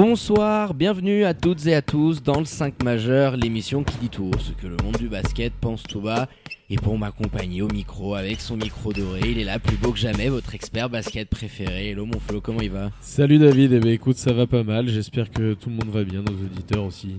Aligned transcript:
Bonsoir, 0.00 0.74
bienvenue 0.74 1.24
à 1.24 1.34
toutes 1.34 1.66
et 1.66 1.74
à 1.74 1.82
tous 1.82 2.22
dans 2.22 2.38
le 2.38 2.44
5 2.44 2.84
majeur, 2.84 3.36
l'émission 3.36 3.82
qui 3.82 3.96
dit 3.98 4.08
tout 4.08 4.30
haut 4.32 4.38
ce 4.38 4.52
que 4.52 4.68
le 4.68 4.76
monde 4.84 4.96
du 4.96 5.08
basket 5.08 5.52
pense 5.60 5.82
tout 5.82 6.00
bas. 6.00 6.28
Et 6.70 6.76
pour 6.76 6.96
m'accompagner 6.96 7.62
au 7.62 7.66
micro 7.66 8.14
avec 8.14 8.40
son 8.40 8.56
micro 8.56 8.92
doré, 8.92 9.22
il 9.24 9.40
est 9.40 9.44
là 9.44 9.58
plus 9.58 9.76
beau 9.76 9.90
que 9.90 9.98
jamais, 9.98 10.28
votre 10.28 10.54
expert 10.54 10.88
basket 10.88 11.28
préféré. 11.28 11.88
Hello 11.88 12.06
mon 12.06 12.20
Flo, 12.20 12.40
comment 12.40 12.60
il 12.60 12.70
va? 12.70 12.92
Salut 13.00 13.38
David, 13.38 13.72
eh 13.72 13.80
ben, 13.80 13.90
écoute, 13.90 14.18
ça 14.18 14.32
va 14.32 14.46
pas 14.46 14.62
mal. 14.62 14.88
J'espère 14.88 15.32
que 15.32 15.54
tout 15.54 15.68
le 15.68 15.74
monde 15.74 15.88
va 15.88 16.04
bien, 16.04 16.22
nos 16.22 16.32
auditeurs 16.32 16.84
aussi. 16.84 17.16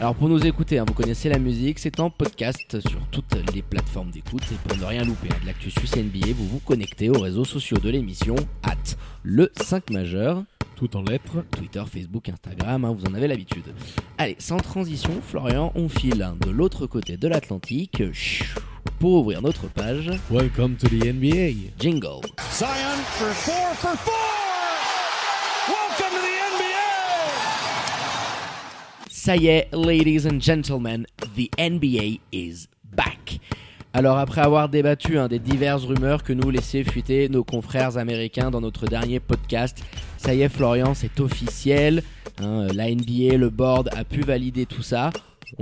Alors 0.00 0.14
pour 0.14 0.28
nous 0.28 0.46
écouter, 0.46 0.78
hein, 0.78 0.84
vous 0.86 0.94
connaissez 0.94 1.28
la 1.28 1.40
musique, 1.40 1.80
c'est 1.80 1.98
en 1.98 2.10
podcast 2.10 2.78
sur 2.88 3.00
toutes 3.10 3.34
les 3.52 3.62
plateformes 3.62 4.12
d'écoute. 4.12 4.44
Et 4.52 4.68
pour 4.68 4.78
ne 4.78 4.84
rien 4.84 5.02
louper 5.02 5.30
hein, 5.32 5.38
de 5.42 5.46
l'actu 5.48 5.68
suisse 5.68 5.96
NBA, 5.96 6.28
vous 6.36 6.46
vous 6.46 6.60
connectez 6.60 7.10
aux 7.10 7.18
réseaux 7.18 7.44
sociaux 7.44 7.78
de 7.78 7.90
l'émission, 7.90 8.36
at 8.62 8.76
le 9.24 9.50
5 9.56 9.90
majeur. 9.90 10.44
Tout 10.76 10.96
en 10.96 11.02
lettres. 11.02 11.44
Twitter, 11.50 11.82
Facebook, 11.86 12.28
Instagram, 12.28 12.84
hein, 12.84 12.92
vous 12.92 13.04
en 13.04 13.14
avez 13.14 13.28
l'habitude. 13.28 13.64
Allez, 14.18 14.36
sans 14.38 14.56
transition, 14.56 15.20
Florian, 15.22 15.72
on 15.74 15.88
file 15.88 16.32
de 16.40 16.50
l'autre 16.50 16.86
côté 16.86 17.16
de 17.16 17.28
l'Atlantique 17.28 18.02
pour 18.98 19.20
ouvrir 19.20 19.40
notre 19.42 19.68
page. 19.68 20.10
Welcome 20.30 20.76
to 20.76 20.88
the 20.88 21.04
NBA. 21.04 21.72
Jingle. 21.78 22.20
Zion 22.52 22.98
for 23.04 23.32
four 23.34 23.74
for 23.76 23.96
four. 23.96 24.14
Welcome 25.68 26.10
to 26.10 26.22
the 26.22 26.36
NBA. 26.56 26.84
Ça 29.10 29.36
y 29.36 29.46
est, 29.46 29.68
ladies 29.72 30.26
and 30.26 30.40
gentlemen, 30.40 31.06
the 31.36 31.50
NBA 31.56 32.20
is 32.32 32.68
back. 32.84 33.38
Alors 33.96 34.18
après 34.18 34.40
avoir 34.40 34.68
débattu 34.68 35.18
hein, 35.18 35.28
des 35.28 35.38
diverses 35.38 35.84
rumeurs 35.84 36.24
que 36.24 36.32
nous 36.32 36.50
laissaient 36.50 36.82
fuiter 36.82 37.28
nos 37.28 37.44
confrères 37.44 37.96
américains 37.96 38.50
dans 38.50 38.60
notre 38.60 38.86
dernier 38.86 39.20
podcast, 39.20 39.84
ça 40.16 40.34
y 40.34 40.42
est 40.42 40.48
Florian, 40.48 40.94
c'est 40.94 41.20
officiel. 41.20 42.02
hein, 42.42 42.66
la 42.74 42.90
NBA, 42.90 43.36
le 43.36 43.50
board 43.50 43.90
a 43.96 44.02
pu 44.02 44.22
valider 44.22 44.66
tout 44.66 44.82
ça. 44.82 45.10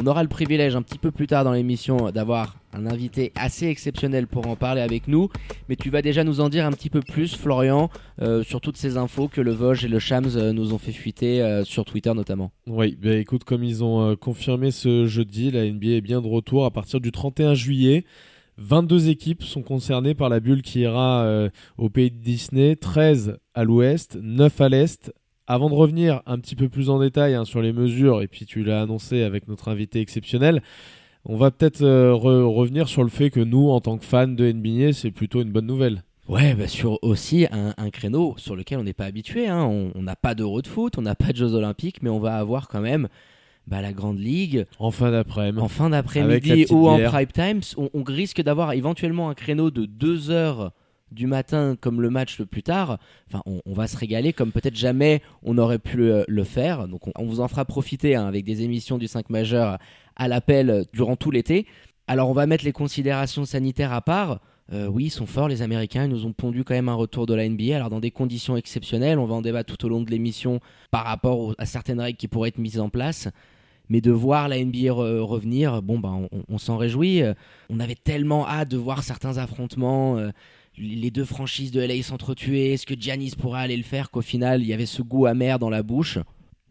On 0.03 0.07
aura 0.07 0.23
le 0.23 0.31
privilège 0.31 0.75
un 0.75 0.81
petit 0.81 0.97
peu 0.97 1.11
plus 1.11 1.27
tard 1.27 1.45
dans 1.45 1.53
l'émission 1.53 2.11
d'avoir 2.11 2.57
un 2.73 2.87
invité 2.87 3.33
assez 3.35 3.67
exceptionnel 3.67 4.27
pour 4.27 4.47
en 4.47 4.57
parler 4.57 4.81
avec 4.81 5.09
nous. 5.09 5.29
Mais 5.69 5.77
tu 5.77 5.91
vas 5.91 6.03
déjà 6.03 6.25
nous 6.25 6.41
en 6.41 6.49
dire 6.49 6.67
un 6.67 6.73
petit 6.73 6.91
peu 6.91 7.01
plus, 7.01 7.37
Florian, 7.37 7.91
euh, 8.21 8.43
sur 8.43 8.61
toutes 8.61 8.77
ces 8.77 8.97
infos 8.97 9.29
que 9.29 9.41
le 9.41 9.53
Vosges 9.53 9.85
et 9.85 9.89
le 9.89 9.99
Shams 9.99 10.37
euh, 10.37 10.53
nous 10.53 10.75
ont 10.75 10.79
fait 10.79 10.93
fuiter 10.93 11.43
euh, 11.43 11.65
sur 11.65 11.85
Twitter 11.85 12.13
notamment. 12.15 12.53
Oui, 12.67 12.97
bah 13.01 13.15
écoute, 13.15 13.45
comme 13.45 13.65
ils 13.65 13.85
ont 13.85 14.17
confirmé 14.17 14.71
ce 14.71 15.07
jeudi, 15.07 15.51
la 15.51 15.71
NBA 15.71 15.89
est 15.89 16.01
bien 16.01 16.21
de 16.21 16.27
retour 16.27 16.65
à 16.65 16.71
partir 16.71 17.01
du 17.01 17.13
31 17.13 17.55
juillet. 17.55 18.05
22 18.59 19.09
équipes 19.09 19.43
sont 19.43 19.63
concernées 19.63 20.15
par 20.15 20.29
la 20.29 20.39
bulle 20.39 20.63
qui 20.63 20.81
ira 20.81 21.49
au 21.79 21.89
pays 21.89 22.11
de 22.11 22.19
Disney, 22.19 22.77
13 22.77 23.39
à 23.55 23.65
l'ouest, 23.65 24.19
9 24.21 24.61
à 24.61 24.69
l'est. 24.69 25.13
Avant 25.47 25.69
de 25.69 25.75
revenir 25.75 26.23
un 26.27 26.39
petit 26.39 26.55
peu 26.55 26.69
plus 26.69 26.89
en 26.89 27.01
détail 27.01 27.35
hein, 27.35 27.45
sur 27.45 27.63
les 27.63 27.73
mesures, 27.73 28.23
et 28.23 28.29
puis 28.29 28.47
tu 28.47 28.63
l'as 28.63 28.83
annoncé 28.83 29.23
avec 29.23 29.49
notre 29.49 29.69
invité 29.69 30.01
exceptionnel, 30.01 30.63
on 31.25 31.37
va 31.37 31.51
peut-être 31.51 31.83
euh, 31.83 32.13
re- 32.13 32.43
revenir 32.45 32.89
sur 32.89 33.03
le 33.03 33.09
fait 33.11 33.31
que 33.31 33.41
nous, 33.41 33.69
en 33.71 33.81
tant 33.81 33.99
que 33.99 34.05
fans 34.05 34.27
de 34.29 34.51
NBA, 34.53 34.93
c'est 34.93 35.11
plutôt 35.11 35.41
une 35.43 35.51
bonne 35.53 35.67
nouvelle. 35.67 36.03
Ouais, 36.29 36.55
bah 36.55 36.69
sur 36.69 36.99
aussi 37.03 37.47
un, 37.51 37.75
un 37.77 37.91
créneau 37.91 38.35
sur 38.39 38.55
lequel 38.57 38.79
on 38.79 38.85
n'est 38.85 38.93
pas 38.93 39.07
habitué. 39.07 39.49
hein. 39.49 39.65
On 39.95 40.03
n'a 40.03 40.17
pas 40.17 40.35
d'Euro 40.35 40.63
de 40.63 40.69
foot, 40.69 40.97
on 40.99 41.03
n'a 41.03 41.15
pas 41.17 41.33
de 41.33 41.37
Jeux 41.37 41.55
Olympiques, 41.55 42.03
mais 42.03 42.11
on 42.11 42.21
va 42.21 42.37
avoir 42.37 42.69
quand 42.69 42.81
même 42.81 43.09
bah, 43.67 43.83
la 43.83 43.93
Grande 43.93 44.19
Ligue 44.21 44.67
En 44.79 44.91
fin 44.93 45.11
d'après-midi. 45.11 45.61
en 45.61 45.69
fin 45.69 45.91
d'après-midi 45.91 46.67
ou 46.71 46.89
en 46.89 46.99
prime 46.99 47.27
time. 47.33 47.61
On, 47.77 47.91
on 47.93 48.03
risque 48.05 48.41
d'avoir 48.41 48.73
éventuellement 48.73 49.31
un 49.31 49.35
créneau 49.35 49.71
de 49.71 49.85
2 49.85 50.31
heures 50.31 50.73
du 51.11 51.27
matin 51.27 51.77
comme 51.79 52.01
le 52.01 52.09
match 52.09 52.39
le 52.39 52.47
plus 52.47 52.63
tard. 52.63 52.99
Enfin, 53.29 53.43
on, 53.45 53.61
on 53.67 53.73
va 53.75 53.87
se 53.87 53.97
régaler 53.99 54.33
comme 54.33 54.51
peut-être 54.53 54.77
jamais 54.77 55.21
on 55.43 55.59
aurait 55.59 55.79
pu 55.81 55.97
le, 55.99 56.25
le 56.27 56.45
faire. 56.45 56.89
Donc 56.89 57.07
on, 57.09 57.13
on 57.19 57.27
vous 57.27 57.41
en 57.41 57.49
fera 57.49 57.65
profiter 57.65 58.15
hein, 58.15 58.27
avec 58.27 58.45
des 58.45 58.63
émissions 58.63 58.97
du 58.97 59.09
5 59.09 59.29
majeur 59.29 59.79
à 60.17 60.29
l'appel 60.29 60.85
durant 60.93 61.17
tout 61.17 61.31
l'été. 61.31 61.67
Alors 62.07 62.29
on 62.29 62.33
va 62.35 62.47
mettre 62.47 62.65
les 62.65 62.73
considérations 62.73 63.45
sanitaires 63.45 63.93
à 63.93 64.01
part. 64.03 64.41
Euh, 64.73 64.87
oui, 64.87 65.05
ils 65.07 65.11
sont 65.11 65.27
forts 65.27 65.49
les 65.49 65.61
Américains, 65.61 66.05
ils 66.05 66.11
nous 66.11 66.25
ont 66.25 66.33
pondu 66.33 66.65
quand 66.65 66.75
même 66.75 66.89
un 66.89 66.95
retour 66.95 67.27
de 67.27 67.35
la 67.35 67.47
NBA, 67.49 67.77
alors 67.77 67.91
dans 67.91 68.01
des 68.01 68.11
conditions 68.11 68.57
exceptionnelles, 68.57 69.19
on 69.19 69.27
va 69.27 69.35
en 69.35 69.43
débattre 69.43 69.77
tout 69.77 69.85
au 69.85 69.89
long 69.89 70.01
de 70.01 70.11
l'émission 70.11 70.61
par 70.91 71.05
rapport 71.05 71.55
à 71.59 71.67
certaines 71.67 72.01
règles 72.01 72.17
qui 72.17 72.29
pourraient 72.29 72.49
être 72.49 72.59
mises 72.59 72.81
en 72.81 72.89
place. 72.89 73.29
Mais 73.89 74.01
de 74.01 74.13
voir 74.13 74.49
la 74.49 74.65
NBA 74.65 74.79
re- 74.93 75.19
revenir, 75.19 75.83
bon 75.83 75.99
ben 75.99 76.29
on, 76.49 76.59
s'en 76.59 76.79
réjouit. 76.79 77.23
Euh, 77.23 77.35
On 77.69 77.81
avait 77.81 77.97
tellement 77.97 78.47
hâte 78.49 78.69
de 78.71 78.79
voir 78.79 79.03
certains 79.03 79.37
affrontements, 79.37 80.17
euh, 80.17 80.31
les 80.79 81.11
deux 81.11 81.27
franchises 81.27 81.73
de 81.73 81.81
LA 81.81 82.03
s'entretuer, 82.03 82.73
est-ce 82.73 82.87
que 82.87 82.95
Giannis 82.99 83.33
pourrait 83.37 83.61
aller 83.61 83.77
le 83.77 83.83
faire 83.83 84.11
qu'au 84.11 84.23
final 84.23 84.63
il 84.63 84.69
y 84.69 84.73
avait 84.73 84.87
ce 84.87 85.03
goût 85.03 85.27
amer 85.27 85.59
dans 85.59 85.69
la 85.69 85.83
bouche? 85.83 86.19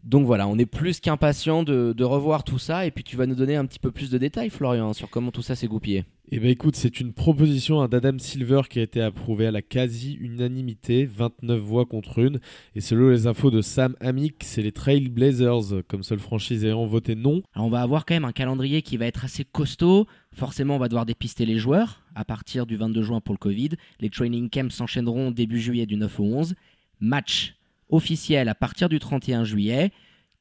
Donc 0.04 0.26
voilà, 0.26 0.48
on 0.48 0.58
est 0.58 0.66
plus 0.66 1.00
qu'impatient 1.00 1.62
de, 1.62 1.92
de 1.96 2.04
revoir 2.04 2.42
tout 2.42 2.58
ça 2.58 2.86
et 2.86 2.90
puis 2.90 3.04
tu 3.04 3.16
vas 3.16 3.26
nous 3.26 3.36
donner 3.36 3.56
un 3.56 3.66
petit 3.66 3.78
peu 3.78 3.92
plus 3.92 4.10
de 4.10 4.18
détails 4.18 4.50
Florian 4.50 4.92
sur 4.92 5.08
comment 5.08 5.30
tout 5.30 5.42
ça 5.42 5.54
s'est 5.54 5.68
goupillé. 5.68 6.04
Eh 6.34 6.40
ben 6.40 6.48
écoute, 6.48 6.76
c'est 6.76 6.98
une 6.98 7.12
proposition 7.12 7.86
d'Adam 7.86 8.18
Silver 8.18 8.62
qui 8.68 8.78
a 8.78 8.82
été 8.82 9.02
approuvée 9.02 9.46
à 9.46 9.50
la 9.50 9.60
quasi-unanimité, 9.60 11.04
29 11.04 11.60
voix 11.60 11.84
contre 11.84 12.20
une. 12.20 12.40
Et 12.74 12.80
selon 12.80 13.10
les 13.10 13.26
infos 13.26 13.50
de 13.50 13.60
Sam 13.60 13.96
Amick, 14.00 14.36
c'est 14.42 14.62
les 14.62 14.72
Trail 14.72 15.08
Blazers 15.08 15.82
comme 15.88 16.02
seule 16.02 16.20
franchise 16.20 16.64
ayant 16.64 16.86
voté 16.86 17.14
non. 17.14 17.42
Alors 17.54 17.66
on 17.66 17.70
va 17.70 17.82
avoir 17.82 18.06
quand 18.06 18.14
même 18.14 18.24
un 18.24 18.32
calendrier 18.32 18.80
qui 18.80 18.96
va 18.96 19.06
être 19.06 19.26
assez 19.26 19.44
costaud. 19.44 20.06
Forcément, 20.32 20.76
on 20.76 20.78
va 20.78 20.88
devoir 20.88 21.04
dépister 21.04 21.44
les 21.44 21.58
joueurs 21.58 22.00
à 22.14 22.24
partir 22.24 22.64
du 22.64 22.76
22 22.76 23.02
juin 23.02 23.20
pour 23.20 23.34
le 23.34 23.38
Covid. 23.38 23.70
Les 24.00 24.08
training 24.08 24.48
camps 24.48 24.70
s'enchaîneront 24.70 25.32
début 25.32 25.60
juillet 25.60 25.84
du 25.84 25.96
9 25.96 26.18
au 26.18 26.24
11. 26.24 26.54
Match 27.00 27.56
officiel 27.92 28.48
à 28.48 28.54
partir 28.54 28.88
du 28.88 28.98
31 28.98 29.44
juillet 29.44 29.92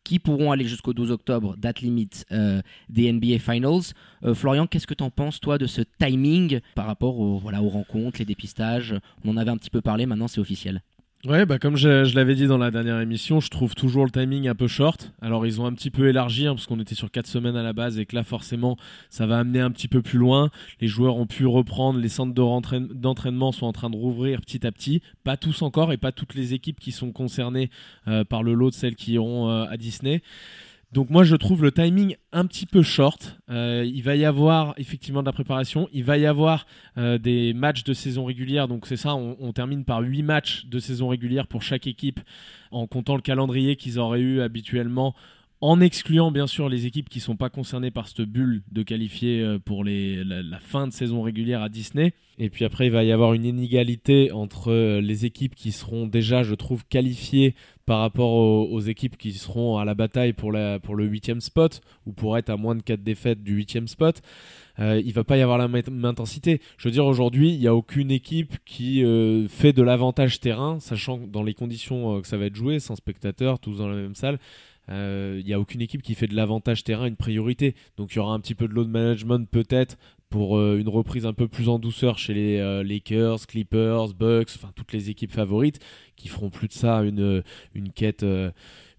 qui 0.03 0.17
pourront 0.17 0.51
aller 0.51 0.65
jusqu'au 0.65 0.93
12 0.93 1.11
octobre, 1.11 1.55
date 1.57 1.81
limite 1.81 2.25
euh, 2.31 2.61
des 2.89 3.11
NBA 3.11 3.37
Finals. 3.37 3.93
Euh, 4.23 4.33
Florian, 4.33 4.65
qu'est-ce 4.65 4.87
que 4.87 4.95
tu 4.95 5.03
en 5.03 5.11
penses, 5.11 5.39
toi, 5.39 5.59
de 5.59 5.67
ce 5.67 5.81
timing 5.99 6.59
par 6.73 6.87
rapport 6.87 7.21
voilà, 7.39 7.61
aux 7.61 7.69
rencontres, 7.69 8.17
les 8.17 8.25
dépistages? 8.25 8.95
On 9.23 9.29
en 9.29 9.37
avait 9.37 9.51
un 9.51 9.57
petit 9.57 9.69
peu 9.69 9.81
parlé, 9.81 10.07
maintenant 10.07 10.27
c'est 10.27 10.41
officiel. 10.41 10.81
Ouais, 11.27 11.45
bah 11.45 11.59
comme 11.59 11.77
je, 11.77 12.15
l'avais 12.15 12.33
dit 12.33 12.47
dans 12.47 12.57
la 12.57 12.71
dernière 12.71 12.99
émission, 12.99 13.39
je 13.41 13.49
trouve 13.49 13.75
toujours 13.75 14.05
le 14.05 14.09
timing 14.09 14.47
un 14.47 14.55
peu 14.55 14.67
short. 14.67 15.11
Alors 15.21 15.45
ils 15.45 15.61
ont 15.61 15.67
un 15.67 15.73
petit 15.73 15.91
peu 15.91 16.07
élargi 16.07 16.47
hein, 16.47 16.55
parce 16.55 16.65
qu'on 16.65 16.79
était 16.79 16.95
sur 16.95 17.11
4 17.11 17.27
semaines 17.27 17.55
à 17.55 17.61
la 17.61 17.73
base 17.73 17.99
et 17.99 18.07
que 18.07 18.15
là 18.15 18.23
forcément 18.23 18.75
ça 19.11 19.27
va 19.27 19.37
amener 19.37 19.59
un 19.59 19.69
petit 19.69 19.87
peu 19.87 20.01
plus 20.01 20.17
loin. 20.17 20.49
Les 20.79 20.87
joueurs 20.87 21.17
ont 21.17 21.27
pu 21.27 21.45
reprendre, 21.45 21.99
les 21.99 22.09
centres 22.09 22.33
d'entraînement 22.33 23.51
sont 23.51 23.67
en 23.67 23.71
train 23.71 23.91
de 23.91 23.95
rouvrir 23.95 24.41
petit 24.41 24.65
à 24.65 24.71
petit. 24.71 25.03
Pas 25.23 25.37
tous 25.37 25.61
encore 25.61 25.93
et 25.93 25.97
pas 25.97 26.11
toutes 26.11 26.33
les 26.33 26.55
équipes 26.55 26.79
qui 26.79 26.91
sont 26.91 27.11
concernées 27.11 27.69
euh, 28.07 28.23
par 28.23 28.41
le 28.41 28.55
lot 28.55 28.71
de 28.71 28.75
celles 28.75 28.95
qui 28.95 29.13
iront 29.13 29.47
euh, 29.47 29.65
à 29.69 29.77
Disney. 29.77 30.23
Donc 30.91 31.09
moi 31.09 31.23
je 31.23 31.37
trouve 31.37 31.63
le 31.63 31.71
timing 31.71 32.17
un 32.33 32.45
petit 32.45 32.65
peu 32.65 32.81
short. 32.81 33.37
Euh, 33.49 33.85
il 33.87 34.03
va 34.03 34.17
y 34.17 34.25
avoir 34.25 34.73
effectivement 34.77 35.21
de 35.21 35.25
la 35.25 35.31
préparation, 35.31 35.87
il 35.93 36.03
va 36.03 36.17
y 36.17 36.25
avoir 36.25 36.65
euh, 36.97 37.17
des 37.17 37.53
matchs 37.53 37.85
de 37.85 37.93
saison 37.93 38.25
régulière. 38.25 38.67
Donc 38.67 38.85
c'est 38.85 38.97
ça, 38.97 39.15
on, 39.15 39.53
termine 39.53 39.85
par 39.85 40.01
8 40.01 40.23
matchs 40.23 40.65
de 40.65 40.79
saison 40.79 41.07
régulière 41.07 41.47
pour 41.47 41.61
chaque 41.61 41.87
équipe 41.87 42.19
en 42.71 42.87
comptant 42.87 43.15
le 43.15 43.21
calendrier 43.21 43.77
qu'ils 43.77 43.99
auraient 43.99 44.19
eu 44.19 44.41
habituellement. 44.41 45.15
En 45.63 45.79
excluant 45.79 46.31
bien 46.31 46.47
sûr 46.47 46.67
les 46.67 46.87
équipes 46.87 47.07
qui 47.07 47.19
ne 47.19 47.23
sont 47.23 47.35
pas 47.37 47.49
concernées 47.49 47.91
par 47.91 48.07
cette 48.07 48.21
bulle 48.21 48.63
de 48.71 48.83
qualifier 48.83 49.41
euh, 49.41 49.59
pour 49.59 49.85
la, 49.85 50.59
fin 50.59 50.87
de 50.87 50.91
saison 50.91 51.21
régulière 51.21 51.61
à 51.61 51.69
Disney. 51.69 52.13
Et 52.37 52.49
puis 52.49 52.65
après, 52.65 52.87
il 52.87 52.91
va 52.91 53.03
y 53.05 53.13
avoir 53.13 53.33
une 53.33 53.45
inégalité 53.45 54.31
entre 54.31 54.99
les 54.99 55.25
équipes 55.25 55.55
qui 55.55 55.71
seront 55.71 56.07
déjà, 56.07 56.43
je 56.43 56.55
trouve, 56.55 56.83
qualifiées 56.87 57.55
par 57.91 57.99
rapport 57.99 58.31
aux, 58.31 58.79
équipes 58.79 59.17
qui 59.17 59.33
seront 59.33 59.77
à 59.77 59.83
la 59.83 59.95
bataille 59.95 60.31
pour 60.31 60.53
le 60.53 61.03
huitième 61.03 61.41
spot 61.41 61.81
ou 62.05 62.13
pour 62.13 62.37
être 62.37 62.49
à 62.49 62.55
moins 62.55 62.73
de 62.73 62.81
4 62.81 63.03
défaites 63.03 63.43
du 63.43 63.53
huitième 63.53 63.89
spot. 63.89 64.21
Euh, 64.79 65.01
il 65.03 65.11
va 65.11 65.25
pas 65.25 65.35
y 65.35 65.41
avoir 65.41 65.57
la 65.57 65.67
même 65.67 66.05
intensité. 66.05 66.61
Je 66.77 66.87
veux 66.87 66.93
dire, 66.93 67.05
aujourd'hui, 67.05 67.51
il 67.51 67.59
n'y 67.59 67.67
a 67.67 67.75
aucune 67.75 68.09
équipe 68.09 68.55
qui 68.63 69.03
euh, 69.03 69.45
fait 69.49 69.73
de 69.73 69.83
l'avantage 69.83 70.39
terrain, 70.39 70.79
sachant 70.79 71.19
que 71.19 71.25
dans 71.25 71.43
les 71.43 71.53
conditions 71.53 72.15
euh, 72.15 72.21
que 72.21 72.29
ça 72.29 72.37
va 72.37 72.45
être 72.45 72.55
joué, 72.55 72.79
sans 72.79 72.95
spectateurs, 72.95 73.59
tous 73.59 73.79
dans 73.79 73.89
la 73.89 73.97
même 73.97 74.15
salle, 74.15 74.39
euh, 74.89 75.37
il 75.39 75.45
n'y 75.45 75.53
a 75.53 75.59
aucune 75.59 75.81
équipe 75.81 76.01
qui 76.01 76.15
fait 76.15 76.27
de 76.27 76.35
l'avantage 76.35 76.83
terrain 76.83 77.07
une 77.07 77.15
priorité. 77.15 77.75
Donc 77.97 78.13
il 78.13 78.17
y 78.17 78.19
aura 78.19 78.33
un 78.33 78.39
petit 78.39 78.55
peu 78.55 78.67
de 78.67 78.73
load 78.73 78.89
management 78.89 79.49
peut-être 79.49 79.97
pour 80.31 80.57
euh, 80.57 80.79
une 80.79 80.89
reprise 80.89 81.27
un 81.27 81.33
peu 81.33 81.47
plus 81.47 81.69
en 81.69 81.77
douceur 81.77 82.17
chez 82.17 82.33
les 82.33 82.57
euh, 82.57 82.83
Lakers, 82.83 83.45
Clippers, 83.45 84.13
Bucks, 84.17 84.49
enfin 84.55 84.71
toutes 84.73 84.93
les 84.93 85.11
équipes 85.11 85.33
favorites 85.33 85.79
qui 86.15 86.29
feront 86.29 86.49
plus 86.49 86.69
de 86.69 86.73
ça 86.73 87.03
une, 87.03 87.43
une 87.75 87.91
quête. 87.91 88.23
euh, 88.23 88.49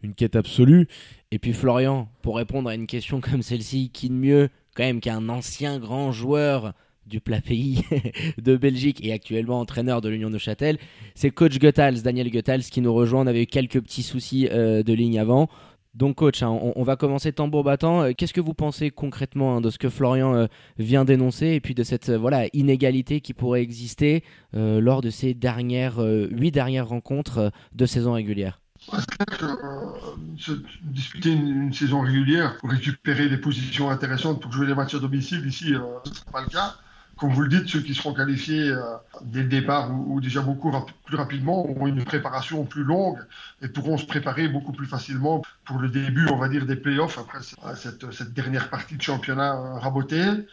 une 0.05 0.15
quête 0.15 0.35
absolue. 0.35 0.89
Et 1.31 1.39
puis 1.39 1.53
Florian, 1.53 2.09
pour 2.23 2.37
répondre 2.37 2.69
à 2.69 2.75
une 2.75 2.89
question 2.89 3.21
comme 3.31 3.43
celle-ci, 3.43 3.91
qui 3.91 4.09
de 4.09 4.15
mieux 4.15 4.49
quand 4.75 4.83
même 4.83 5.01
qu'un 5.01 5.29
ancien 5.29 5.79
grand 5.79 6.13
joueur 6.13 6.73
du 7.07 7.21
plat 7.21 7.41
pays 7.41 7.85
de 8.43 8.57
Belgique 8.57 9.05
et 9.05 9.13
actuellement 9.13 9.61
entraîneur 9.61 10.01
de 10.01 10.09
l'Union 10.09 10.29
de 10.29 10.39
Châtel, 10.39 10.79
c'est 11.15 11.31
coach 11.31 11.59
Goethals, 11.59 12.03
Daniel 12.03 12.31
Goethals 12.31 12.63
qui 12.63 12.81
nous 12.81 12.93
rejoint. 12.93 13.23
On 13.23 13.27
avait 13.27 13.45
eu 13.45 13.47
quelques 13.47 13.81
petits 13.81 14.03
soucis 14.03 14.49
de 14.49 14.93
ligne 14.93 15.19
avant. 15.19 15.49
Donc 15.95 16.17
coach, 16.17 16.43
hein, 16.43 16.49
on, 16.49 16.83
va 16.83 16.97
commencer 16.97 17.33
tambour 17.33 17.65
battant. 17.65 18.03
Euh, 18.03 18.13
Qu'est-ce 18.17 18.33
que 18.33 18.41
vous 18.41 18.55
pensez 18.55 18.91
concrètement 18.91 19.57
hein, 19.57 19.61
de 19.61 19.71
ce 19.71 19.79
que 19.79 19.91
Florian 19.91 20.35
euh, 20.35 20.47
vient 20.79 21.05
d'énoncer 21.05 21.49
et 21.49 21.61
puis 21.61 21.75
de 21.75 21.83
cette 21.83 22.09
euh, 22.09 22.19
voilà 22.19 22.47
inégalité 22.55 23.21
qui 23.21 23.35
pourrait 23.35 23.63
exister 23.63 24.25
lors 24.55 25.01
de 25.01 25.11
ces 25.11 25.35
dernières 25.35 25.99
huit 25.99 26.51
dernières 26.51 26.89
rencontres 26.89 27.53
de 27.75 27.87
saison 27.87 28.13
régulière? 28.13 28.63
C'est 28.91 29.07
clair 29.07 29.39
que 29.39 30.53
euh, 30.53 30.57
disputer 30.83 31.33
une, 31.33 31.73
saison 31.73 32.01
régulière 32.01 32.57
pour 32.59 32.71
récupérer 32.71 33.29
des 33.29 33.39
positions 33.39 33.91
intéressantes 33.91 34.43
pour 34.43 34.53
jouer 34.53 34.67
les 34.67 34.75
matchs 34.75 34.95
à 34.95 34.99
domicile, 34.99 35.47
ici, 35.47 35.75
euh, 35.75 35.81
ce 36.05 36.11
ne 36.11 36.15
sera 36.15 36.31
pas 36.33 36.41
le 36.43 36.49
cas. 36.49 36.75
Comme 37.17 37.33
vous 37.33 37.43
le 37.43 37.49
dites, 37.49 37.69
ceux 37.69 37.81
qui 37.81 37.95
seront 37.95 38.15
qualifiés 38.15 38.71
euh, 38.71 38.97
dès 39.23 39.43
le 39.43 39.49
départ 39.49 39.91
ou, 39.93 40.21
déjà 40.21 40.41
beaucoup 40.41 40.73
plus 41.05 41.17
rapidement 41.17 41.69
auront 41.69 41.87
une 41.87 42.05
préparation 42.05 42.65
plus 42.65 42.85
longue 42.85 43.19
et 43.61 43.69
pourront 43.69 43.99
se 43.99 44.07
préparer 44.07 44.49
beaucoup 44.49 44.73
plus 44.73 44.87
facilement 44.87 45.43
pour 45.65 45.79
le 45.79 45.89
début, 45.89 46.27
on 46.31 46.37
va 46.37 46.49
dire, 46.49 46.67
des 46.67 46.77
playoffs 46.77 47.19
après 47.19 47.39
cette, 47.77 48.11
cette- 48.13 48.33
dernière 48.33 48.71
partie 48.71 48.97
de 48.97 49.03
championnat 49.03 49.55
euh, 49.55 49.79
rabotée. 49.79 50.47